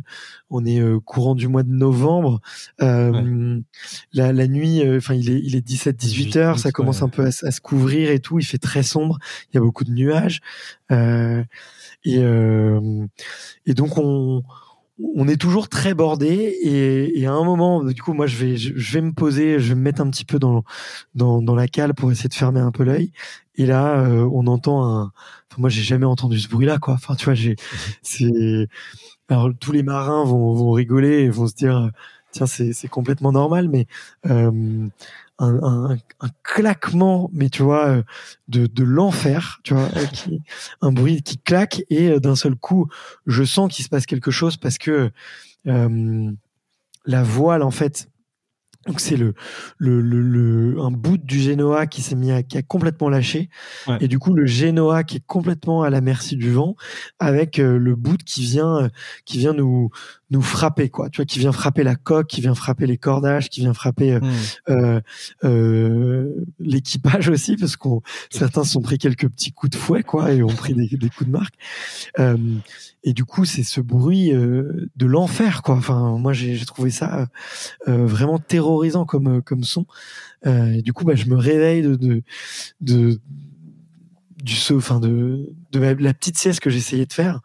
[0.50, 2.42] on est courant du mois de novembre.
[2.82, 3.60] Euh,
[4.14, 6.60] la, la, nuit, enfin, il est, il est 17-18 heures.
[6.60, 8.40] Ça commence un peu à, se couvrir et tout.
[8.40, 9.18] Il fait très sombre.
[9.52, 10.42] Il y a beaucoup de nuages.
[10.92, 12.20] et,
[13.66, 14.44] et donc on
[15.16, 18.58] on est toujours très bordé et, et, à un moment, du coup, moi, je vais,
[18.58, 20.64] je, vais me poser, je vais me mettre un petit peu dans,
[21.16, 23.12] dans, dans la cale pour essayer de fermer un peu l'œil.
[23.56, 25.12] Et là, euh, on entend un.
[25.52, 26.96] Enfin, moi, j'ai jamais entendu ce bruit-là, quoi.
[26.96, 27.56] Enfin, tu vois, j'ai.
[28.02, 28.68] C'est.
[29.30, 31.92] Alors, tous les marins vont, vont rigoler et vont se dire,
[32.32, 33.86] tiens, c'est, c'est complètement normal, mais
[34.28, 34.88] euh,
[35.40, 38.04] un, un, claquement, mais tu vois, euh,
[38.48, 40.38] de, de l'enfer, tu vois, euh,
[40.82, 42.88] un bruit qui claque et euh, d'un seul coup,
[43.26, 45.12] je sens qu'il se passe quelque chose parce que
[45.66, 48.10] la voile, en fait,
[48.88, 49.34] donc c'est le,
[49.78, 53.50] le, le, un bout du Genoa qui s'est mis à, qui a complètement lâché.
[54.00, 56.76] Et du coup le Genoa qui est complètement à la merci du vent
[57.20, 58.90] avec le bout qui vient
[59.26, 59.90] qui vient nous
[60.32, 61.10] nous frapper quoi.
[61.10, 64.14] Tu vois qui vient frapper la coque qui vient frapper les cordages qui vient frapper
[64.14, 64.32] euh, hmm.
[64.70, 65.02] euh,
[65.44, 70.32] euh, l'équipage aussi parce qu'on certains se sont pris quelques petits coups de fouet quoi
[70.32, 71.56] et ont pris des, des coups de marque.
[72.20, 72.38] Euh,
[73.04, 75.76] et du coup c'est ce bruit euh, de l'enfer quoi.
[75.76, 77.28] Enfin moi j'ai trouvé ça
[77.88, 79.86] euh, vraiment terrorisant comme comme son.
[80.46, 82.24] Et du coup bah je me réveille de, de,
[82.80, 83.20] de
[84.44, 87.42] du saut, enfin de, de la petite sieste que j'essayais de faire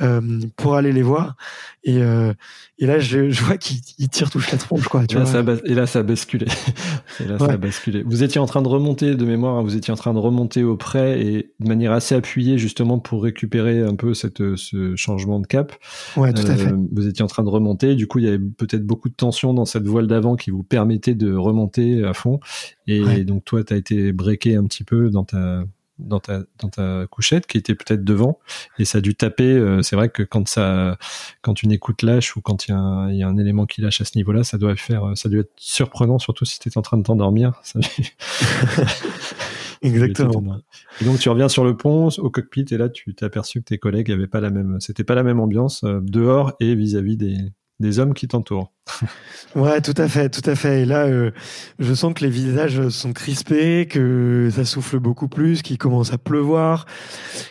[0.00, 1.36] euh, pour aller les voir.
[1.82, 2.32] Et, euh,
[2.78, 5.06] et là, je, je vois qu'ils tirent touche la tronche, quoi.
[5.06, 6.46] Tu et, là, Ça a, et là, ça a basculé.
[7.20, 8.02] et là, ça a basculé.
[8.04, 10.62] Vous étiez en train de remonter de mémoire, hein, vous étiez en train de remonter
[10.64, 15.40] au près et de manière assez appuyée, justement, pour récupérer un peu cette, ce changement
[15.40, 15.72] de cap.
[16.16, 16.72] Ouais, tout à fait.
[16.72, 17.94] Euh, vous étiez en train de remonter.
[17.94, 20.62] Du coup, il y avait peut-être beaucoup de tension dans cette voile d'avant qui vous
[20.62, 22.40] permettait de remonter à fond.
[22.86, 25.64] Et donc, toi, tu as été breaké un petit peu dans ta
[25.98, 28.38] dans ta dans ta couchette qui était peut-être devant
[28.78, 30.98] et ça a dû taper euh, c'est vrai que quand ça
[31.42, 33.80] quand une écoute lâche ou quand il y, a un, y a un élément qui
[33.80, 36.78] lâche à ce niveau-là ça doit faire ça doit être surprenant surtout si tu es
[36.78, 37.60] en train de t'endormir.
[39.82, 40.58] Exactement.
[41.00, 43.66] et donc tu reviens sur le pont au cockpit et là tu t'es aperçu que
[43.66, 47.16] tes collègues avaient pas la même c'était pas la même ambiance euh, dehors et vis-à-vis
[47.16, 47.36] des
[47.80, 48.72] des hommes qui t'entourent.
[49.54, 50.82] ouais, tout à fait, tout à fait.
[50.82, 51.30] Et là, euh,
[51.78, 56.18] je sens que les visages sont crispés, que ça souffle beaucoup plus, qu'il commence à
[56.18, 56.86] pleuvoir,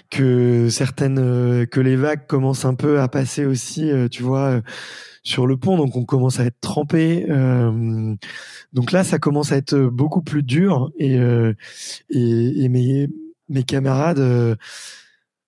[0.09, 4.61] que certaines, euh, que les vagues commencent un peu à passer aussi, euh, tu vois,
[5.23, 5.77] sur le pont.
[5.77, 7.25] Donc on commence à être trempé.
[8.73, 10.91] donc là, ça commence à être beaucoup plus dur.
[10.97, 11.15] Et,
[12.09, 13.09] et, et mes,
[13.49, 14.57] mes camarades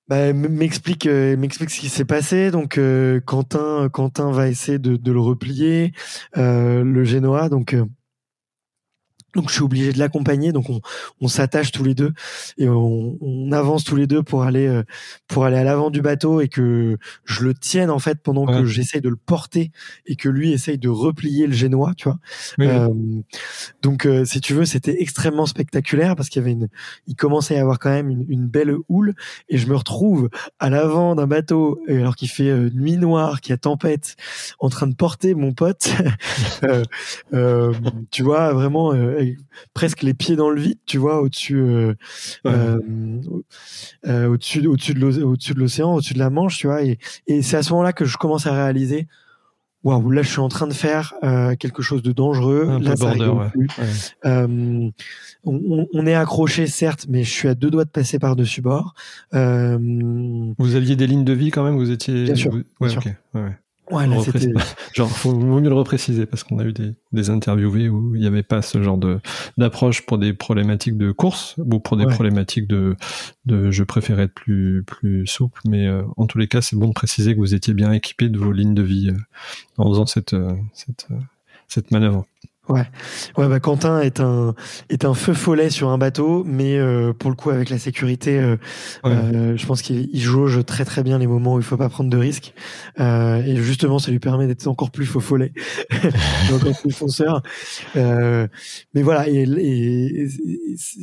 [0.08, 2.52] bah, m'explique euh, m'explique ce qui s'est passé.
[2.52, 5.92] Donc euh, Quentin Quentin va essayer de, de le replier
[6.38, 7.50] euh, le Génois.
[7.50, 7.76] Donc
[9.38, 10.82] donc je suis obligé de l'accompagner, donc on,
[11.22, 12.12] on s'attache tous les deux
[12.58, 14.84] et on, on, avance tous les deux pour aller euh,
[15.28, 18.66] pour aller à l'avant du bateau et que je le tienne en fait pendant que
[18.66, 19.72] j'essaye de le porter
[20.06, 22.18] et que lui essaye de replier le génois, tu vois.
[22.60, 22.90] Euh,
[23.82, 26.68] donc euh, si tu veux, c'était extrêmement spectaculaire parce qu'il y avait une,
[27.06, 29.14] il commençait à y avoir quand même une, une belle houle
[29.50, 33.52] et je me retrouve à l'avant d'un bateau alors qu'il fait euh, nuit noire, qu'il
[33.52, 34.16] y a tempête,
[34.60, 35.90] en train de porter mon pote.
[38.12, 38.94] tu vois vraiment
[39.74, 41.94] presque les pieds dans le vide, tu vois, au-dessus, euh,
[42.46, 42.80] euh,
[44.08, 46.84] euh, au-dessus, au-dessus de l'océan, au-dessus de la Manche, tu vois.
[46.84, 49.08] Et, et c'est à ce moment-là que je commence à réaliser,
[49.84, 51.14] waouh, là, je suis en train de faire
[51.60, 52.68] quelque chose de dangereux.
[52.70, 53.34] Un là, border,
[54.24, 54.92] on,
[55.94, 58.96] on, est accroché, certes, mais je suis à deux doigts de passer par-dessus bord.
[59.32, 62.24] Vous aviez des lignes de vie quand même, vous étiez.
[62.24, 62.54] Bien sûr.
[62.54, 63.02] Ouais, bien sûr.
[63.90, 64.18] Ouais, là,
[64.94, 68.28] Genre, faut mieux le repréciser parce qu'on a eu des, des interviewés où il n'y
[68.28, 69.20] avait pas ce genre de
[69.58, 72.96] d'approche pour des problématiques de course ou pour des problématiques de,
[73.46, 75.62] de je préférais être plus plus souple.
[75.66, 78.30] Mais euh, en tous les cas, c'est bon de préciser que vous étiez bien équipé
[78.30, 79.18] de vos lignes de vie euh,
[79.78, 80.36] en faisant cette
[80.74, 81.08] cette
[81.68, 82.26] cette manœuvre.
[82.70, 82.84] Ouais,
[83.38, 83.48] ouais.
[83.48, 84.54] Bah Quentin est un
[84.90, 88.40] est un feu follet sur un bateau, mais euh, pour le coup avec la sécurité,
[88.40, 88.58] euh,
[89.06, 92.10] euh, je pense qu'il jauge très très bien les moments où il faut pas prendre
[92.10, 92.54] de risques.
[93.00, 95.54] et justement, ça lui permet d'être encore plus feu follet,
[96.54, 97.42] encore plus fonceur.
[97.96, 99.30] mais voilà.
[99.30, 100.28] Et, et,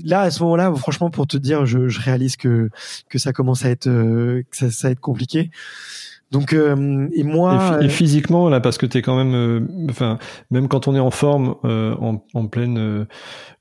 [0.04, 2.68] là, à ce moment-là, franchement, pour te dire, je, je réalise que
[3.08, 5.50] que ça commence à être que ça, ça va être compliqué.
[6.30, 10.18] Donc euh, et moi et, physiquement là parce que tu es quand même euh, enfin
[10.50, 13.06] même quand on est en forme euh, en, en, pleine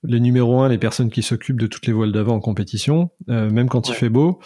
[0.04, 3.70] les numéros 1 les personnes qui s'occupent de toutes les voiles d'avant en compétition même
[3.70, 4.40] quand il fait beau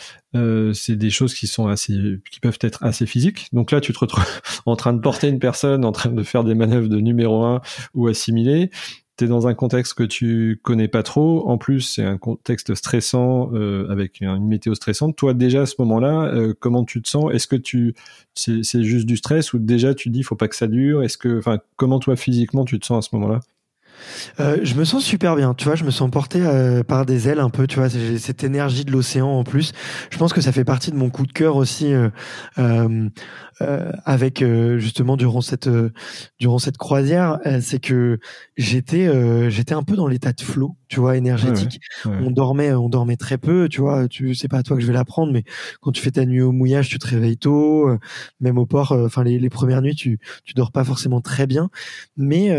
[0.74, 1.98] c'est des choses qui sont assez
[2.32, 3.48] qui peuvent être assez physiques.
[3.54, 4.26] Donc là tu te retrouves
[4.66, 7.62] en train de porter une personne en train de faire des manœuvres de numéro 1
[7.94, 8.70] ou assimiler
[9.18, 11.50] t'es dans un contexte que tu connais pas trop.
[11.50, 15.16] En plus, c'est un contexte stressant euh, avec une météo stressante.
[15.16, 17.34] Toi, déjà à ce moment-là, euh, comment tu te sens?
[17.34, 17.96] Est-ce que tu
[18.36, 21.04] c'est juste du stress ou déjà tu dis faut pas que ça dure?
[21.04, 23.40] Est-ce que enfin comment toi physiquement tu te sens à ce moment-là?
[24.40, 27.28] Euh, je me sens super bien, tu vois, je me sens porté euh, par des
[27.28, 29.72] ailes un peu, tu vois, j'ai cette énergie de l'océan en plus.
[30.10, 32.10] Je pense que ça fait partie de mon coup de cœur aussi euh,
[32.58, 33.10] euh,
[33.62, 34.44] euh avec
[34.78, 35.70] justement durant cette
[36.40, 38.20] durant cette croisière, c'est que
[38.56, 39.10] j'étais
[39.50, 41.80] j'étais un peu dans l'état de flow, tu vois, énergétique.
[42.06, 44.88] On dormait on dormait très peu, tu vois, tu c'est pas à toi que je
[44.88, 45.44] vais l'apprendre, mais
[45.82, 47.90] quand tu fais ta nuit au mouillage, tu te réveilles tôt,
[48.40, 51.70] même au port, enfin les, les premières nuits, tu tu dors pas forcément très bien,
[52.16, 52.56] mais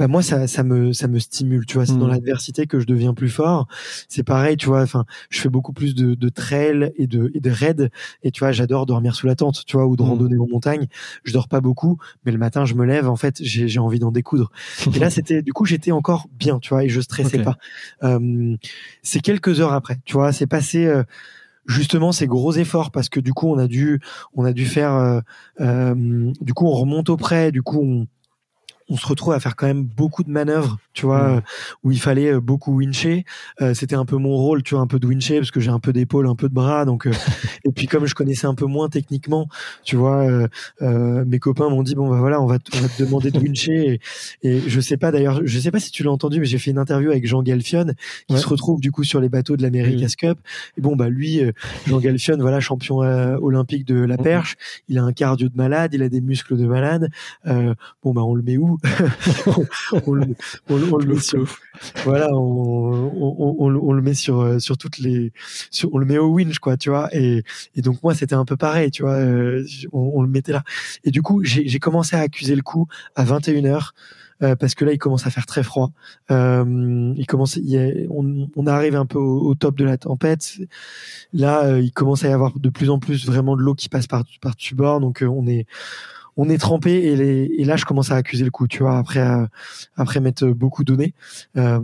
[0.00, 1.84] bah moi ça, ça me ça me stimule tu vois.
[1.84, 2.12] C'est dans mmh.
[2.12, 3.68] l'adversité que je deviens plus fort.
[4.08, 4.80] C'est pareil tu vois.
[4.80, 7.90] Enfin je fais beaucoup plus de, de trail et de et de raid
[8.22, 10.06] et tu vois j'adore dormir sous la tente tu vois ou de mmh.
[10.06, 10.86] randonner en montagne.
[11.22, 13.10] Je dors pas beaucoup mais le matin je me lève.
[13.10, 14.50] En fait j'ai j'ai envie d'en découdre.
[14.94, 17.58] Et là c'était du coup j'étais encore bien tu vois et je stressais pas.
[18.02, 18.56] Euh,
[19.02, 20.32] c'est quelques heures après tu vois.
[20.32, 21.02] C'est passé euh,
[21.66, 24.00] justement ces gros efforts parce que du coup on a dû
[24.32, 25.20] on a dû faire euh,
[25.60, 27.52] euh du coup on remonte auprès.
[27.52, 28.06] Du coup on
[28.90, 31.42] on se retrouve à faire quand même beaucoup de manœuvres, tu vois, mmh.
[31.84, 33.24] où il fallait euh, beaucoup wincher.
[33.62, 35.70] Euh, c'était un peu mon rôle, tu vois, un peu de wincher parce que j'ai
[35.70, 37.06] un peu d'épaule, un peu de bras, donc.
[37.06, 37.12] Euh,
[37.64, 39.48] et puis comme je connaissais un peu moins techniquement,
[39.84, 40.26] tu vois,
[40.80, 44.00] mes copains m'ont dit bon bah voilà, on va, on va te demander de wincher.
[44.42, 46.58] Et, et, je sais pas d'ailleurs, je sais pas si tu l'as entendu, mais j'ai
[46.58, 47.86] fait une interview avec Jean Galfion
[48.26, 50.38] qui se retrouve du coup sur les bateaux de l'America's Cup.
[50.76, 51.42] Et bon bah lui,
[51.86, 54.22] Jean Galfion, voilà, champion olympique de la mmh.
[54.22, 54.56] perche,
[54.88, 57.10] il a un cardio de malade, il a des muscles de malade.
[57.44, 58.79] bon bah on le met où?
[60.06, 61.44] on, le, met sur,
[62.04, 65.32] voilà, on, le met sur euh, sur toutes les,
[65.90, 67.08] on le met au winch quoi, tu vois.
[67.14, 67.42] Et,
[67.76, 69.14] donc moi c'était un peu pareil, tu vois.
[69.14, 70.62] Euh, on, le mettait là.
[71.04, 73.90] Et du coup j'ai commencé à accuser le coup à 21 h
[74.42, 75.90] euh, parce que là il commence à faire très froid.
[76.30, 77.58] il commence,
[78.08, 80.58] on, arrive un peu au, top de la tempête.
[81.32, 84.06] Là, il commence à y avoir de plus en plus vraiment de l'eau qui passe
[84.06, 85.66] par par dessus bord, donc on est
[86.36, 88.98] on est trempé et, les, et là je commence à accuser le coup tu vois
[88.98, 89.46] après euh,
[89.96, 91.14] après m'être beaucoup donné.
[91.56, 91.80] Euh,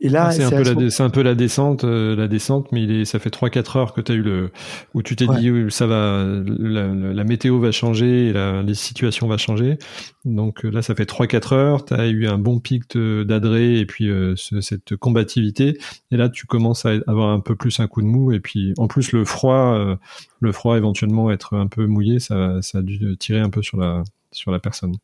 [0.00, 2.72] et là ah, c'est un peu la c'est un peu la descente euh, la descente
[2.72, 4.50] mais il est, ça fait 3 4 heures que tu as eu le
[4.94, 6.24] où tu t'es dit ça va
[6.58, 9.78] la, météo va changer et la, les situations vont changer.
[10.24, 13.86] Donc là ça fait 3 4 heures tu as eu un bon pic d'adré et
[13.86, 15.78] puis cette combativité.
[16.10, 18.74] Et là tu commences à avoir un peu plus un coup de mou et puis
[18.78, 19.96] en plus le froid
[20.40, 23.78] le froid éventuellement être un peu mouillé, ça, ça a dû tirer un peu sur
[23.78, 23.93] la,
[24.32, 24.96] sur la personne.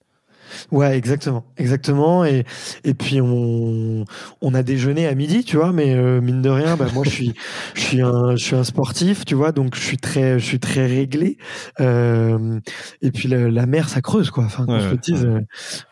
[0.71, 2.25] Ouais, exactement, exactement.
[2.25, 2.45] Et
[2.85, 4.05] et puis on
[4.41, 5.73] on a déjeuné à midi, tu vois.
[5.73, 7.35] Mais euh, mine de rien, bah moi je suis
[7.75, 9.53] je suis un je suis un sportif, tu vois.
[9.53, 11.39] Donc je suis très je suis très réglé.
[11.81, 12.61] Euh,
[13.03, 14.45] et puis la, mer ça creuse quoi.
[14.45, 15.29] Enfin, quand je te dise,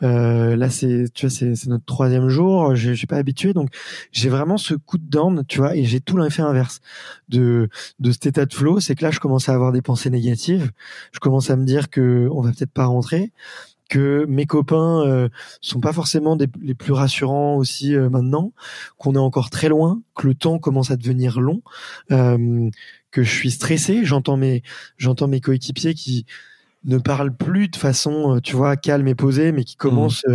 [0.03, 2.75] euh, là c'est tu vois c'est c'est notre troisième jour.
[2.75, 3.71] Je suis pas habitué, donc
[4.12, 5.77] j'ai vraiment ce coup de dent, tu vois.
[5.77, 6.81] Et j'ai tout l'effet inverse
[7.29, 7.68] de
[8.01, 10.71] de cet état de flow, c'est que là je commence à avoir des pensées négatives.
[11.12, 13.33] Je commence à me dire que on va peut-être pas rentrer
[13.88, 15.29] que mes copains euh,
[15.61, 18.53] sont pas forcément des, les plus rassurants aussi euh, maintenant,
[18.98, 21.62] qu'on est encore très loin, que le temps commence à devenir long,
[22.12, 22.70] euh,
[23.11, 24.05] que je suis stressé.
[24.05, 24.62] J'entends mes
[24.98, 26.27] j'entends mes coéquipiers qui
[26.85, 29.79] ne parlent plus de façon, euh, tu vois, calme et posée, mais qui mmh.
[29.79, 30.27] commencent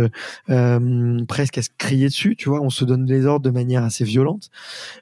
[1.28, 2.36] presque à se crier dessus.
[2.36, 4.50] Tu vois, on se donne les ordres de manière assez violente.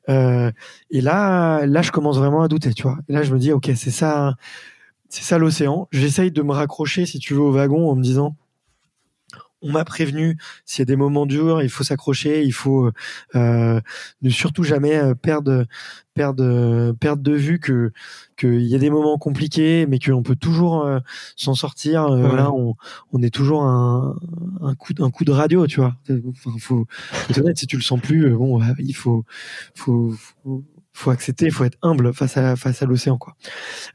[0.08, 2.74] et là, là, je commence vraiment à douter.
[2.74, 4.36] Tu vois, et là, je me dis, ok, c'est ça
[5.12, 5.88] c'est ça l'océan.
[5.92, 8.34] J'essaye de me raccrocher, si tu veux, au wagon en me disant
[9.62, 12.90] on m'a prévenu s'il y a des moments durs, il faut s'accrocher, il faut
[13.34, 13.80] euh,
[14.22, 15.66] ne surtout jamais perdre
[16.14, 17.90] perdre perdre de vue que
[18.36, 20.86] qu'il y a des moments compliqués, mais qu'on peut toujours
[21.36, 22.08] s'en sortir.
[22.08, 22.74] Voilà, on,
[23.12, 24.16] on est toujours un,
[24.60, 25.96] un coup un coup de radio, tu vois.
[26.10, 29.24] Enfin, faut, faut être honnête, si tu le sens plus, bon, il faut,
[29.74, 30.12] faut,
[30.44, 33.34] faut faut accepter, faut être humble face à face à l'océan quoi.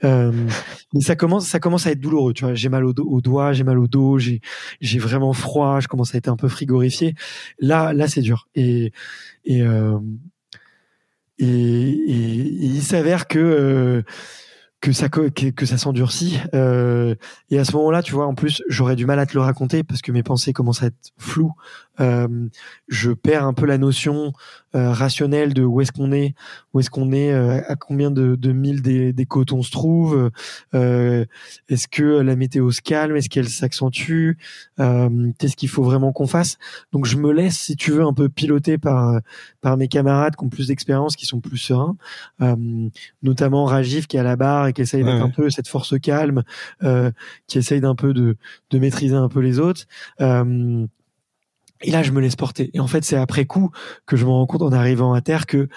[0.03, 0.31] Euh,
[0.93, 2.55] mais ça commence ça commence à être douloureux, tu vois.
[2.55, 4.41] J'ai mal au, au doigt, j'ai mal au dos, j'ai
[4.81, 7.15] j'ai vraiment froid, je commence à être un peu frigorifié.
[7.59, 8.91] Là là c'est dur et
[9.45, 9.99] et, euh,
[11.39, 14.01] et, et, il s'avère que euh,
[14.87, 17.15] que ça que, ça s'endurcit euh,
[17.49, 19.83] et à ce moment-là tu vois en plus j'aurais du mal à te le raconter
[19.83, 21.53] parce que mes pensées commencent à être floues.
[21.99, 22.47] Euh,
[22.87, 24.31] je perds un peu la notion
[24.75, 26.35] euh, rationnelle de où est-ce qu'on est
[26.73, 29.71] où est-ce qu'on est, euh, à combien de, de milles des, des côtes on se
[29.71, 30.29] trouve
[30.75, 31.25] euh,
[31.69, 34.33] est-ce que la météo se calme est-ce qu'elle s'accentue
[34.77, 36.57] qu'est-ce qu'il faut vraiment qu'on fasse.
[36.91, 39.19] Donc je me laisse si tu veux un peu piloter par
[39.61, 41.95] par mes camarades qui ont plus d'expérience qui sont plus sereins
[43.23, 46.43] notamment Rajiv qui est à la barre qui essaye d'être un peu cette force calme
[47.47, 48.37] qui essaye d'un peu de
[48.69, 49.85] de maîtriser un peu les autres
[51.81, 52.71] et là, je me laisse porter.
[52.73, 53.71] Et en fait, c'est après coup
[54.05, 55.69] que je me rends compte en arrivant à terre que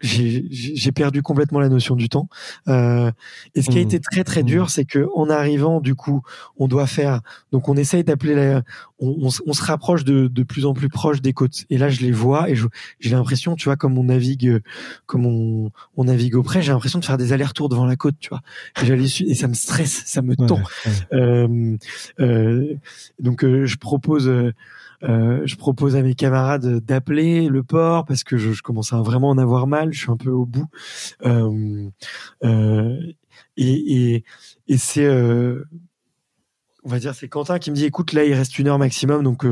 [0.00, 2.28] j'ai perdu complètement la notion du temps.
[2.68, 3.10] Euh,
[3.54, 3.84] et ce qui a mmh.
[3.84, 4.68] été très très dur, mmh.
[4.68, 6.22] c'est que en arrivant, du coup,
[6.58, 7.20] on doit faire.
[7.52, 8.62] Donc, on essaye d'appeler la.
[8.98, 11.64] On, on, se rapproche de, de plus en plus proche des côtes.
[11.68, 14.62] Et là, je les vois et j'ai l'impression, tu vois, comme on navigue,
[15.04, 18.30] comme on, on navigue auprès, j'ai l'impression de faire des allers-retours devant la côte, tu
[18.30, 18.40] vois.
[18.82, 20.60] Et, et ça me stresse, ça me tend.
[21.12, 21.76] Euh,
[22.20, 22.74] euh,
[23.20, 24.30] donc, euh, je propose
[25.02, 29.02] euh, je propose à mes camarades d'appeler le port parce que je, je, commence à
[29.02, 29.85] vraiment en avoir mal.
[29.92, 30.66] Je suis un peu au bout.
[31.24, 31.88] Euh,
[32.44, 33.00] euh,
[33.56, 34.24] et, et,
[34.68, 35.64] et c'est euh,
[36.84, 39.24] on va dire c'est Quentin qui me dit écoute là il reste une heure maximum
[39.24, 39.44] donc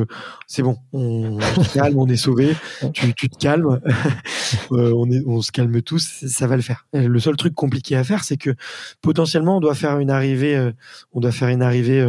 [0.47, 2.55] c'est bon on, se calme on est sauvé.
[2.93, 3.81] Tu, tu te calmes.
[4.71, 6.87] On est on se calme tous ça va le faire.
[6.93, 8.51] Le seul truc compliqué à faire c'est que
[9.01, 10.71] potentiellement on doit faire une arrivée
[11.13, 12.01] on doit faire une arrivée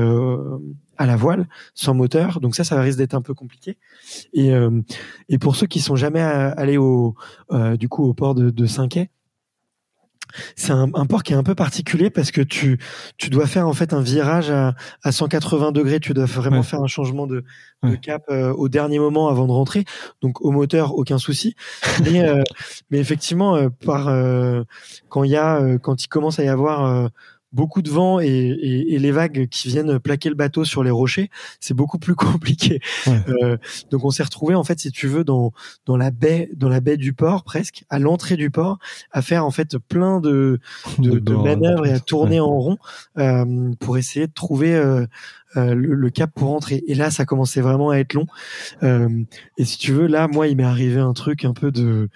[0.97, 3.77] à la voile sans moteur donc ça ça risque d'être un peu compliqué
[4.34, 4.81] et euh,
[5.29, 7.15] et pour ceux qui sont jamais allés au
[7.51, 9.10] euh, du coup au port de, de Cinquet
[10.58, 12.77] c'est un, port qui est un peu particulier parce que tu
[13.17, 16.01] tu dois faire en fait un virage à, à 180 degrés.
[16.01, 17.45] Tu dois vraiment faire un changement de,
[17.84, 19.86] de cap euh, au dernier moment avant de rentrer.
[20.21, 21.55] Donc au moteur aucun souci.
[22.03, 22.25] Mais
[22.89, 24.05] mais effectivement par
[25.08, 27.10] quand il y a quand il commence à y avoir
[27.51, 30.91] beaucoup de vent et, et, et, les vagues qui viennent plaquer le bateau sur les
[30.91, 31.29] rochers,
[31.60, 32.79] c'est beaucoup plus compliqué.
[33.08, 33.58] Euh,
[33.91, 35.53] donc on s'est retrouvé en fait, si tu veux, dans
[35.86, 38.79] dans la baie, dans la baie du port presque, à l'entrée du port,
[39.12, 40.60] à faire en fait plein de
[40.99, 42.77] de, de manœuvres et à tourner en rond
[43.17, 45.05] euh, pour essayer de trouver euh,
[45.58, 46.84] euh, le, le, cap pour rentrer.
[46.88, 48.25] Et là, ça commençait vraiment à être long.
[48.84, 49.23] Euh,
[49.58, 52.10] et si tu veux, là, moi, il m'est arrivé un truc un peu de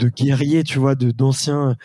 [0.00, 1.76] de guerrier, tu vois, de d'anciens.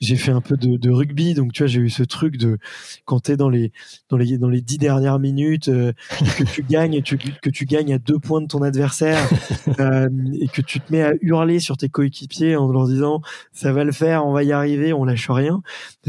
[0.00, 2.58] J'ai fait un peu de, de, rugby, donc tu vois, j'ai eu ce truc de
[3.04, 3.72] quand t'es dans les
[4.08, 5.92] dans les dans les dix dernières minutes euh,
[6.38, 9.18] que tu gagnes, tu, que tu gagnes à deux points de ton adversaire
[9.80, 10.08] euh,
[10.40, 13.84] et que tu te mets à hurler sur tes coéquipiers en leur disant ça va
[13.84, 15.62] le faire, on va y arriver, on lâche rien.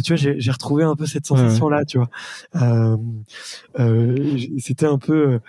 [0.04, 2.10] tu vois, j'ai retrouvé un peu cette sensation là, tu vois.
[2.56, 2.98] Euh,
[3.80, 5.40] euh C'était un peu euh,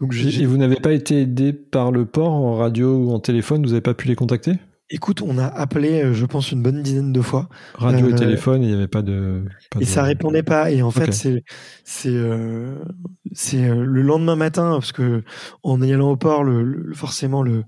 [0.00, 3.62] donc et vous n'avez pas été aidé par le port en radio ou en téléphone
[3.62, 4.54] Vous n'avez pas pu les contacter?
[4.94, 7.48] Écoute, on a appelé, euh, je pense, une bonne dizaine de fois.
[7.76, 9.42] Radio et euh, téléphone, il n'y avait pas de.
[9.80, 10.70] et ça répondait pas.
[10.70, 11.44] Et en fait, c'est
[11.82, 12.76] c'est euh,
[13.32, 15.24] c'est le lendemain matin parce que
[15.62, 17.64] en allant au port, le, forcément le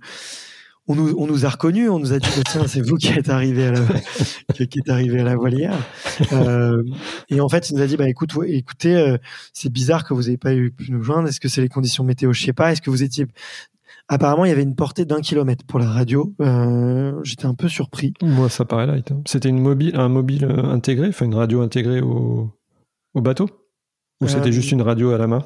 [0.86, 3.30] on nous, on nous a reconnus, on nous a dit tiens c'est vous qui êtes
[3.30, 3.80] arrivé à la
[4.66, 5.78] qui est arrivé à la voilière
[6.34, 6.82] euh,
[7.30, 9.16] et en fait il nous a dit bah écoute écoutez
[9.54, 12.04] c'est bizarre que vous n'ayez pas eu pu nous joindre est-ce que c'est les conditions
[12.04, 12.34] météo?
[12.34, 13.26] Je sais pas est-ce que vous étiez
[14.08, 16.34] Apparemment, il y avait une portée d'un kilomètre pour la radio.
[16.40, 18.12] Euh, J'étais un peu surpris.
[18.22, 19.10] Moi, ça paraît light.
[19.12, 19.22] Hein.
[19.26, 22.50] C'était une mobile, un mobile intégré, enfin une radio intégrée au,
[23.14, 23.48] au bateau?
[24.20, 25.44] Ou c'était euh, juste une radio à la main?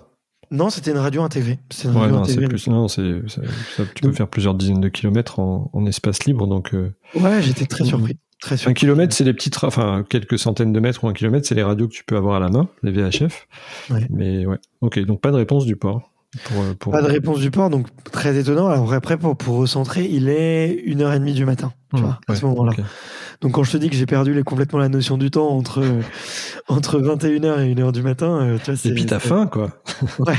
[0.51, 1.59] Non, c'était une radio intégrée.
[1.85, 2.69] Une ouais, non, c'est plus.
[2.69, 2.87] Non.
[2.89, 6.75] Tu peux faire plusieurs dizaines de kilomètres en, en espace libre, donc.
[6.75, 8.19] Euh, ouais, j'étais très surpris.
[8.41, 8.71] Très surpris.
[8.71, 11.63] Un kilomètre, c'est les petites, enfin quelques centaines de mètres ou un kilomètre, c'est les
[11.63, 13.47] radios que tu peux avoir à la main, les VHF.
[13.91, 14.07] Ouais.
[14.11, 14.59] Mais ouais.
[14.81, 16.13] Ok, donc pas de réponse du port.
[16.37, 18.69] Euh, Pas de réponse du port, donc très étonnant.
[18.69, 22.05] Alors après, pour, pour recentrer, il est une heure et demie du matin, tu mmh,
[22.05, 22.73] vois, à ce moment-là.
[23.41, 25.83] Donc quand je te dis que j'ai perdu les, complètement la notion du temps entre
[26.69, 29.81] entre 21h et 1h du matin, euh, tu vois, Et puis t'as faim, quoi.
[30.19, 30.35] ouais,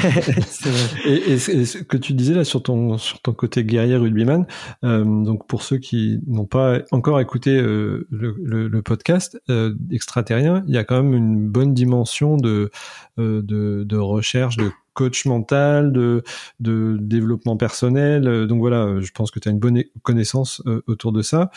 [0.48, 1.06] c'est vrai.
[1.06, 4.46] Et, et, ce que tu disais là sur ton sur ton côté guerrier rugbyman,
[4.84, 9.74] euh, donc pour ceux qui n'ont pas encore écouté euh, le, le, le, podcast euh,
[9.92, 12.70] extraterrien, il y a quand même une bonne dimension de
[13.18, 16.24] euh, de, de recherche, de coach mental, de,
[16.60, 18.48] de développement personnel.
[18.48, 21.52] Donc voilà, je pense que tu as une bonne connaissance autour de ça.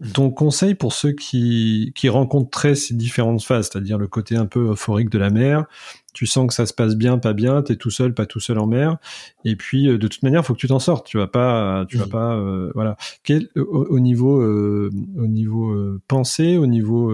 [0.00, 0.10] Mmh.
[0.12, 4.72] Ton conseil pour ceux qui, qui rencontreraient ces différentes phases, c'est-à-dire le côté un peu
[4.72, 5.64] euphorique de la mer,
[6.12, 8.58] tu sens que ça se passe bien, pas bien, t'es tout seul, pas tout seul
[8.58, 8.96] en mer,
[9.44, 11.06] et puis de toute manière, faut que tu t'en sortes.
[11.06, 12.38] Tu vas pas, tu vas pas,
[12.74, 12.96] voilà.
[13.22, 17.12] Quel, au, niveau, au niveau pensée, au niveau,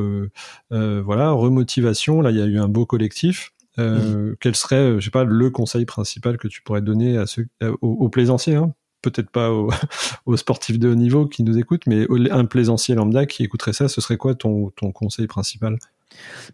[0.70, 2.20] voilà, remotivation.
[2.20, 3.52] Là, il y a eu un beau collectif.
[3.78, 7.26] Euh, quel serait, euh, je sais pas, le conseil principal que tu pourrais donner à
[7.26, 8.74] ceux, euh, aux, plaisanciers, hein?
[9.00, 9.50] Peut-être pas
[10.26, 13.88] aux, sportifs de haut niveau qui nous écoutent, mais un plaisancier lambda qui écouterait ça,
[13.88, 15.78] ce serait quoi ton, ton conseil principal?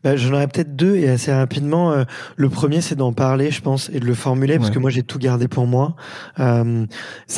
[0.03, 1.93] Bah, J'en aurais peut-être deux et assez rapidement.
[1.93, 2.05] Euh,
[2.37, 5.03] le premier, c'est d'en parler, je pense, et de le formuler parce que moi, j'ai
[5.03, 5.97] tout gardé pour moi.
[6.39, 6.87] Euh,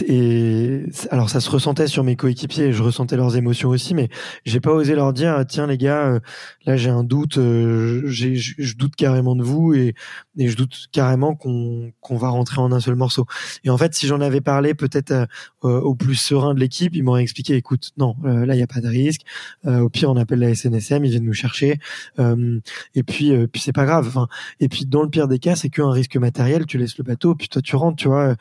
[0.07, 4.09] et alors, ça se ressentait sur mes coéquipiers et je ressentais leurs émotions aussi, mais
[4.45, 6.21] j'ai pas osé leur dire tiens les gars, euh,
[6.66, 9.95] là j'ai un doute, euh, je doute carrément de vous et,
[10.37, 13.27] et je doute carrément qu'on, qu'on va rentrer en un seul morceau.
[13.64, 15.27] Et en fait, si j'en avais parlé peut-être
[15.62, 18.81] au plus serein de l'équipe, ils m'auraient expliqué écoute, non, là il y a pas
[18.81, 19.23] de risque.
[19.66, 21.79] au pire, on appelle la SNSM, ils viennent nous chercher.
[22.18, 22.61] Euh,
[22.94, 24.06] et puis, euh, puis c'est pas grave.
[24.08, 26.66] Enfin, et puis dans le pire des cas, c'est qu'un risque matériel.
[26.66, 27.96] Tu laisses le bateau, puis toi tu rentres.
[27.96, 28.34] Tu vois,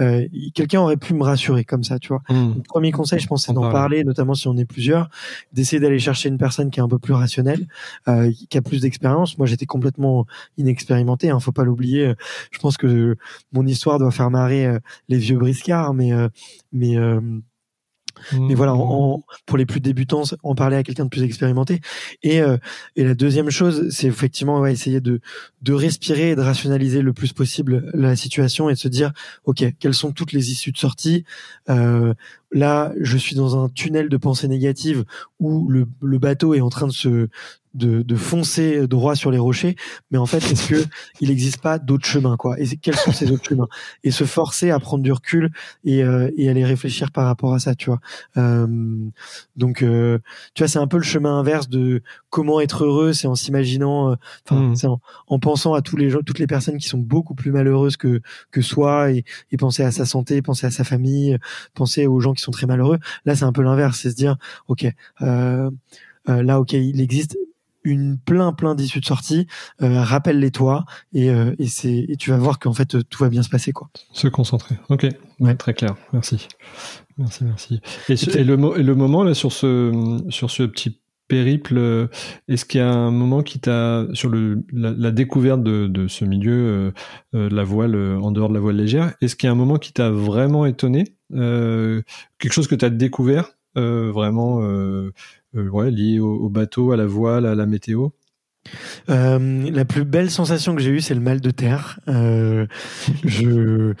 [0.00, 1.98] euh, quelqu'un aurait pu me rassurer comme ça.
[1.98, 2.22] Tu vois.
[2.28, 2.62] Mmh.
[2.68, 5.08] premier conseil, je pense, c'est d'en parler, notamment si on est plusieurs,
[5.52, 7.66] d'essayer d'aller chercher une personne qui est un peu plus rationnelle,
[8.50, 9.38] qui a plus d'expérience.
[9.38, 11.30] Moi, j'étais complètement inexpérimenté.
[11.30, 12.14] Hein, faut pas l'oublier.
[12.50, 13.16] Je pense que
[13.52, 16.12] mon histoire doit faire marrer les vieux briscards, mais
[16.72, 16.96] mais
[18.32, 21.80] mais voilà, en, pour les plus débutants, en parler à quelqu'un de plus expérimenté.
[22.22, 22.56] Et, euh,
[22.96, 25.20] et la deuxième chose, c'est effectivement ouais, essayer de,
[25.62, 29.12] de respirer et de rationaliser le plus possible la situation et de se dire,
[29.44, 31.24] ok, quelles sont toutes les issues de sortie?
[31.68, 32.14] Euh,
[32.52, 35.04] Là, je suis dans un tunnel de pensée négative
[35.40, 37.28] où le, le bateau est en train de se
[37.76, 39.76] de, de, foncer droit sur les rochers,
[40.10, 40.84] mais en fait, est-ce que
[41.20, 42.58] il n'existe pas d'autres chemins, quoi?
[42.60, 43.68] Et quels sont ces autres chemins?
[44.04, 45.50] Et se forcer à prendre du recul
[45.84, 48.00] et, euh, et aller réfléchir par rapport à ça, tu vois?
[48.36, 48.66] Euh,
[49.56, 50.18] donc, euh,
[50.54, 54.12] tu vois, c'est un peu le chemin inverse de comment être heureux, c'est en s'imaginant,
[54.12, 54.14] euh,
[54.44, 54.76] enfin, mmh.
[54.76, 57.96] c'est en, pensant à tous les gens, toutes les personnes qui sont beaucoup plus malheureuses
[57.96, 58.20] que
[58.50, 61.38] que soi et, et penser à sa santé, penser à sa famille,
[61.74, 62.98] penser aux gens qui sont très malheureux.
[63.24, 64.36] Là, c'est un peu l'inverse, c'est se dire,
[64.68, 64.86] ok.
[66.28, 67.36] Euh, là, ok, il existe
[67.86, 69.46] une plein plein d'issues de sortie,
[69.80, 73.30] euh, rappelle-les toi et, euh, et c'est et tu vas voir qu'en fait tout va
[73.30, 73.88] bien se passer quoi.
[74.12, 74.76] Se concentrer.
[74.90, 75.06] Ok.
[75.40, 75.54] Ouais.
[75.54, 75.94] Très clair.
[76.12, 76.48] Merci.
[77.16, 77.80] Merci merci.
[78.08, 82.08] Et, le, le moment là sur ce sur ce petit périple,
[82.46, 86.24] est-ce qu'il y a un moment qui t'a sur le la, découverte de, de, ce
[86.24, 86.92] milieu,
[87.34, 89.76] euh, la voile en dehors de la voile légère, est-ce qu'il y a un moment
[89.76, 95.12] qui t'a vraiment étonné, quelque chose que tu as découvert vraiment euh,
[95.56, 98.08] ouais, lié au, bateau, à la voile, à la météo
[99.08, 102.00] euh, La plus belle sensation que j'ai eue, c'est le mal de terre.
[102.08, 102.66] Euh,
[103.24, 103.94] je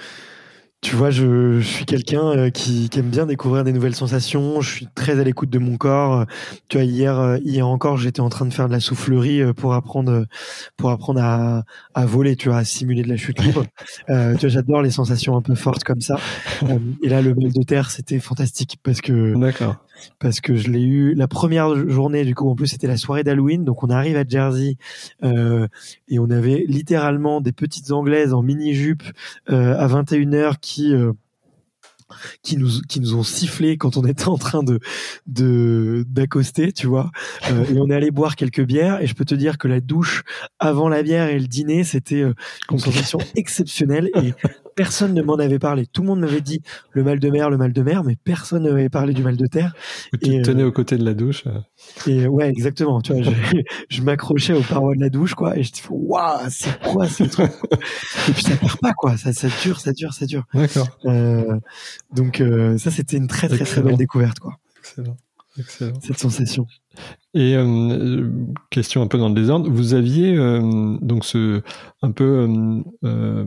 [0.86, 4.60] tu vois, je, je suis quelqu'un euh, qui, qui, aime bien découvrir des nouvelles sensations.
[4.60, 6.26] Je suis très à l'écoute de mon corps.
[6.68, 9.52] Tu vois, hier, euh, hier encore, j'étais en train de faire de la soufflerie euh,
[9.52, 10.26] pour apprendre,
[10.76, 11.64] pour apprendre à,
[11.94, 12.36] à voler.
[12.36, 13.64] Tu vois, à simuler de la chute libre.
[14.08, 16.18] Euh, tu vois, j'adore les sensations un peu fortes comme ça.
[17.02, 19.76] et là, le mal de terre, c'était fantastique parce que, d'accord,
[20.20, 22.24] parce que je l'ai eu la première journée.
[22.24, 23.64] Du coup, en plus, c'était la soirée d'Halloween.
[23.64, 24.76] Donc, on arrive à Jersey
[25.22, 29.02] et on avait littéralement des petites anglaises en mini jupe
[29.48, 31.12] à 21 h qui qui euh,
[32.42, 34.78] qui nous qui nous ont sifflé quand on était en train de
[35.26, 37.10] de d'accoster, tu vois.
[37.50, 39.00] Euh, et on est allé boire quelques bières.
[39.00, 40.22] Et je peux te dire que la douche
[40.58, 42.34] avant la bière et le dîner, c'était euh,
[42.70, 44.10] une sensation exceptionnelle.
[44.22, 44.34] Et
[44.76, 45.86] personne ne m'en avait parlé.
[45.86, 46.60] Tout le monde m'avait dit
[46.92, 49.36] le mal de mer, le mal de mer, mais personne ne m'avait parlé du mal
[49.36, 49.74] de terre.
[50.22, 51.44] tu et, tenais aux côtés de la douche.
[52.06, 53.00] Et ouais, exactement.
[53.00, 53.30] Tu vois, je,
[53.88, 57.24] je m'accrochais aux parois de la douche, quoi, et je dis waouh, c'est quoi ce
[57.24, 57.50] truc
[58.28, 59.16] Et puis ça part pas, quoi.
[59.16, 60.44] Ça, ça dure, ça dure, ça dure.
[60.54, 60.88] D'accord.
[61.06, 61.58] Euh,
[62.14, 64.58] donc euh, ça, c'était une très très très belle découverte, quoi.
[64.78, 65.16] Excellent.
[65.58, 65.98] Excellent.
[66.02, 66.66] Cette sensation.
[67.36, 68.30] Et euh,
[68.70, 71.26] question un peu dans le désordre, vous aviez euh, donc
[72.00, 72.48] un peu
[73.04, 73.44] euh,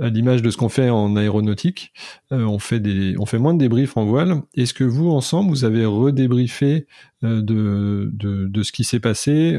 [0.00, 1.92] à l'image de ce qu'on fait en aéronautique,
[2.32, 4.42] on fait moins de débriefs en voile.
[4.56, 6.88] Est-ce que vous ensemble vous avez redébriefé
[7.22, 9.56] de, de, ce qui s'est passé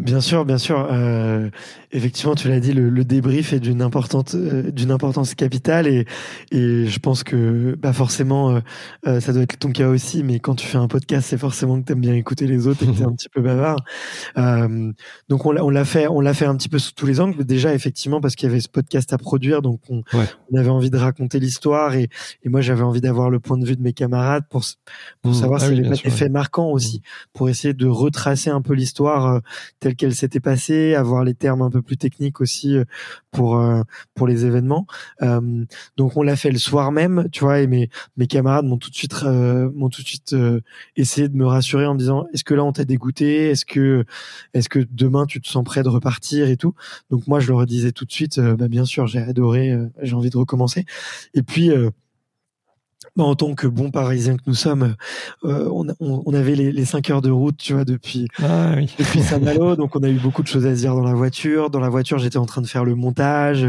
[0.00, 0.88] Bien sûr, bien sûr.
[1.92, 3.88] effectivement, tu l'as dit, le, débrief est d'une
[4.72, 6.06] d'une importance capitale et
[6.50, 8.60] et je pense que bah forcément
[9.04, 10.22] ça doit être ton cas aussi.
[10.22, 12.77] Mais quand tu fais un podcast, c'est forcément que tu aimes bien écouter les autres
[12.86, 13.78] que un petit peu bavard.
[14.36, 14.92] Euh,
[15.28, 17.20] donc on l'a, on l'a fait, on l'a fait un petit peu sous tous les
[17.20, 17.44] angles.
[17.44, 20.90] Déjà effectivement parce qu'il y avait ce podcast à produire, donc on, on avait envie
[20.90, 22.08] de raconter l'histoire et,
[22.42, 24.64] et moi j'avais envie d'avoir le point de vue de mes camarades pour
[25.22, 25.34] pour mmh.
[25.34, 27.02] savoir ah s'il y avait des faits marquants aussi, mmh.
[27.32, 29.40] pour essayer de retracer un peu l'histoire euh,
[29.80, 32.84] telle qu'elle s'était passée, avoir les termes un peu plus techniques aussi euh,
[33.30, 33.62] pour
[34.14, 34.86] pour les événements.
[35.96, 38.90] donc on l'a fait le soir même, tu vois, et mes mes camarades m'ont tout
[38.90, 40.34] de suite m'ont tout de suite
[40.96, 44.04] essayé de me rassurer en me disant est-ce que là on t'a dégoûté est-ce que
[44.54, 46.74] est-ce que demain tu te sens prêt de repartir et tout?
[47.10, 49.88] Donc moi je leur disais tout de suite euh, bah bien sûr j'ai adoré euh,
[50.02, 50.84] j'ai envie de recommencer
[51.34, 51.90] et puis euh,
[53.16, 54.94] bah, en tant que bon parisien que nous sommes,
[55.42, 58.92] on, on, avait les, les 5 heures de route, tu vois, depuis, ah, oui.
[58.98, 59.76] depuis Saint-Malo.
[59.76, 61.70] donc, on a eu beaucoup de choses à dire dans la voiture.
[61.70, 63.66] Dans la voiture, j'étais en train de faire le montage.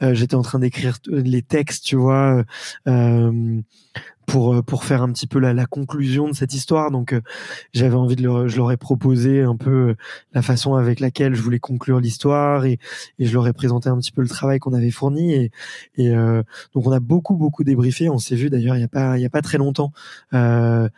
[0.00, 2.44] j'étais en train d'écrire les textes, tu vois.
[2.88, 3.60] Euh,
[4.26, 6.90] pour euh, pour faire un petit peu la, la conclusion de cette histoire.
[6.90, 7.20] Donc euh,
[7.72, 9.96] j'avais envie de leur, je leur ai proposé un peu euh,
[10.32, 12.78] la façon avec laquelle je voulais conclure l'histoire et,
[13.18, 15.50] et je leur ai présenté un petit peu le travail qu'on avait fourni et,
[15.96, 16.12] et
[16.74, 18.08] donc on a beaucoup beaucoup débriefé.
[18.08, 19.92] On s'est vu d'ailleurs il y a pas il y a pas très longtemps
[20.34, 20.88] euh,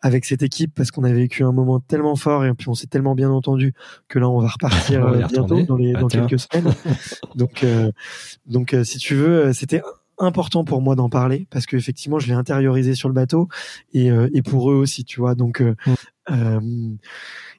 [0.00, 2.86] avec cette équipe parce qu'on a vécu un moment tellement fort et puis on s'est
[2.86, 3.74] tellement bien entendu
[4.08, 6.72] que là on va repartir bientôt dans les dans quelques semaines.
[7.34, 7.64] donc
[8.46, 9.82] donc si tu veux c'était
[10.20, 13.48] important pour moi d'en parler parce que effectivement je l'ai intériorisé sur le bateau
[13.92, 15.94] et, euh, et pour eux aussi tu vois donc euh, mm.
[16.30, 16.60] euh,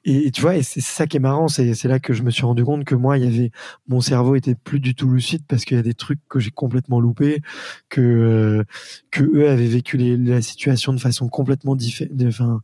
[0.04, 2.30] et, tu vois et c'est ça qui est marrant c'est c'est là que je me
[2.30, 3.50] suis rendu compte que moi il y avait
[3.88, 6.50] mon cerveau était plus du tout lucide parce qu'il y a des trucs que j'ai
[6.50, 7.42] complètement loupé
[7.88, 8.64] que
[9.10, 12.60] que eux avaient vécu les, la situation de façon complètement différente enfin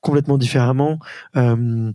[0.00, 0.98] complètement différemment
[1.36, 1.92] euh,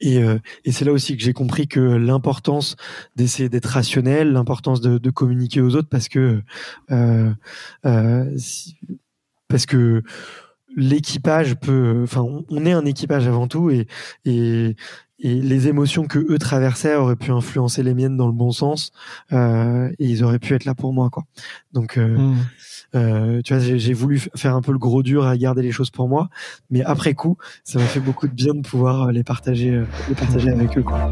[0.00, 2.76] et, euh, et c'est là aussi que j'ai compris que l'importance
[3.16, 6.42] d'essayer d'être rationnel, l'importance de, de, communiquer aux autres, parce que
[6.90, 7.30] euh,
[7.86, 8.36] euh,
[9.48, 10.02] parce que
[10.76, 13.86] l'équipage peut, enfin, on est un équipage avant tout, et,
[14.24, 14.76] et,
[15.18, 18.92] et les émotions que eux traversaient auraient pu influencer les miennes dans le bon sens,
[19.32, 21.24] euh, et ils auraient pu être là pour moi, quoi.
[21.72, 22.36] Donc euh, mmh.
[22.94, 25.90] Euh, tu vois, j'ai voulu faire un peu le gros dur à garder les choses
[25.90, 26.28] pour moi,
[26.70, 29.84] mais après coup, ça m'a fait beaucoup de bien de pouvoir euh, les partager, euh,
[30.08, 30.82] les partager avec eux.
[30.82, 31.10] Quoi.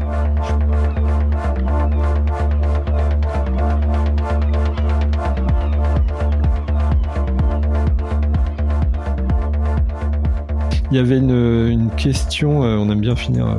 [10.91, 13.57] Il y avait une, une question, on aime bien finir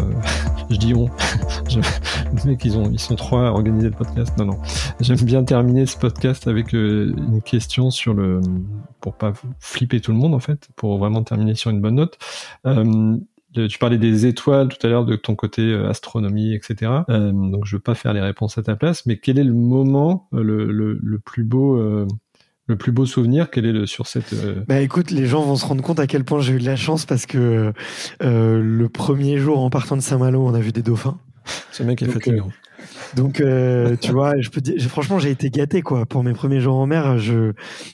[0.70, 1.08] je dis on.
[2.34, 4.36] Les mecs, ils, ont, ils sont trois à organiser le podcast.
[4.38, 4.58] Non, non.
[5.00, 8.40] J'aime bien terminer ce podcast avec euh, une question sur le.
[9.00, 12.18] pour pas flipper tout le monde, en fait, pour vraiment terminer sur une bonne note.
[12.66, 13.16] Euh,
[13.54, 16.92] tu parlais des étoiles tout à l'heure de ton côté euh, astronomie, etc.
[17.08, 20.28] donc je veux pas faire les réponses à ta place, mais quel est le moment
[20.32, 22.06] le, le, le plus beau
[22.68, 25.56] le plus beau souvenir Quel est le sur cette euh, Bah écoute, les gens vont
[25.56, 27.72] se rendre compte à quel point j'ai eu de la chance parce que
[28.22, 31.18] euh, le premier jour en partant de Saint-Malo, on a vu des dauphins.
[31.72, 32.50] Ce mec est fatigant.
[33.16, 36.04] donc euh, tu vois, je peux dire, franchement, j'ai été gâté quoi.
[36.04, 37.52] Pour mes premiers jours en mer, je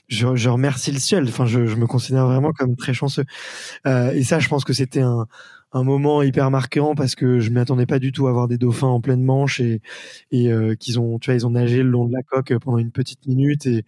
[0.09, 1.23] je, je remercie le ciel.
[1.23, 3.23] Enfin, je, je me considère vraiment comme très chanceux.
[3.85, 5.25] et ça, je pense que c'était un
[5.75, 8.87] un moment hyper marquant parce que je m'attendais pas du tout à voir des dauphins
[8.87, 9.81] en pleine manche et,
[10.31, 12.77] et euh, qu'ils ont, tu vois, ils ont nagé le long de la coque pendant
[12.77, 13.83] une petite minute et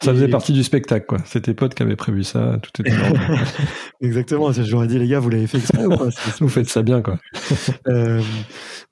[0.00, 1.18] ça faisait partie du spectacle, quoi.
[1.24, 2.94] C'était potes qui avaient prévu ça, tout était
[4.00, 4.52] Exactement.
[4.52, 6.08] J'aurais dit les gars, vous l'avez fait exprès ou quoi
[6.38, 7.18] Vous faites ça bien, quoi.
[7.88, 8.22] euh,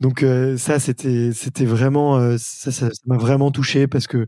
[0.01, 4.26] donc euh, ça, c'était, c'était vraiment, euh, ça, ça m'a vraiment touché parce que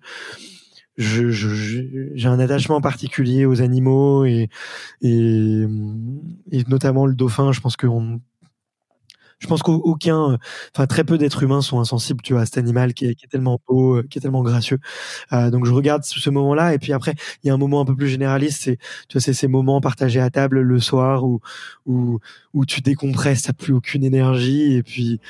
[0.97, 4.49] je, j'ai un attachement particulier aux animaux et,
[5.03, 5.65] et,
[6.53, 7.53] et notamment le dauphin.
[7.53, 8.21] Je pense qu'on
[9.41, 10.39] je pense qu'aucun,
[10.75, 13.61] enfin très peu d'êtres humains sont insensibles, tu vois, à cet animal qui est, tellement
[13.69, 14.79] beau, qui est tellement gracieux.
[15.33, 17.85] Euh, donc je regarde ce moment-là, et puis après il y a un moment un
[17.85, 18.79] peu plus généraliste, c'est
[19.09, 21.41] tu vois, c'est ces moments partagés à table le soir où
[21.85, 22.21] où
[22.55, 25.21] où tu décompresses, t'as plus aucune énergie, et puis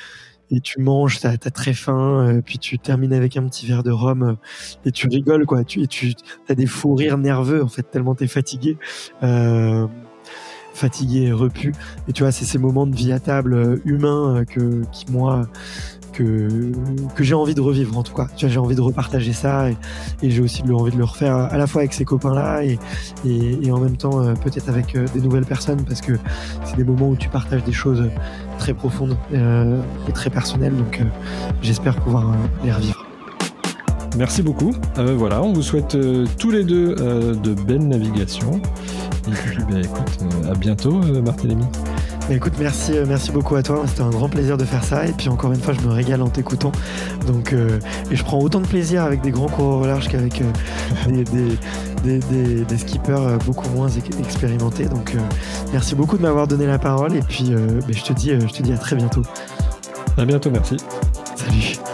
[0.51, 3.83] et tu manges, t'as as très faim, euh, puis tu termines avec un petit verre
[3.83, 4.33] de rhum euh,
[4.85, 5.63] et tu rigoles quoi.
[5.63, 6.13] Tu, et tu
[6.49, 8.77] as des fous rires nerveux en fait tellement t'es fatigué,
[9.23, 9.87] euh,
[10.73, 11.73] fatigué et repu.
[12.07, 15.47] Et tu vois, c'est ces moments de vie à table euh, humains que qui moi
[16.13, 16.71] que,
[17.13, 18.27] que j'ai envie de revivre en tout cas.
[18.37, 19.75] J'ai envie de repartager ça et,
[20.23, 22.79] j'ai aussi envie de le refaire à la fois avec ces copains-là et,
[23.25, 26.13] et, en même temps peut-être avec des nouvelles personnes parce que
[26.63, 28.09] c'est des moments où tu partages des choses
[28.57, 30.75] très profondes euh, et très personnelles.
[30.75, 31.01] Donc
[31.61, 32.33] j'espère pouvoir
[32.63, 33.05] les revivre.
[34.17, 34.73] Merci beaucoup.
[34.95, 35.97] voilà, on vous souhaite
[36.37, 38.61] tous les deux de belles navigations.
[39.27, 41.65] Et puis, bah, écoute, à bientôt, Barthélémy.
[42.33, 43.83] Écoute, merci, euh, merci beaucoup à toi.
[43.87, 45.05] C'était un grand plaisir de faire ça.
[45.05, 46.71] Et puis encore une fois, je me régale en t'écoutant.
[47.27, 50.41] Donc, euh, et je prends autant de plaisir avec des grands coureurs au large qu'avec
[50.41, 51.23] euh,
[52.03, 54.85] des, skippers beaucoup moins expérimentés.
[54.85, 55.15] Donc,
[55.71, 57.15] merci beaucoup de m'avoir donné la parole.
[57.15, 59.23] Et puis, ben, je te dis, je te dis à très bientôt.
[60.17, 60.77] À bientôt, merci.
[61.35, 61.84] Salut.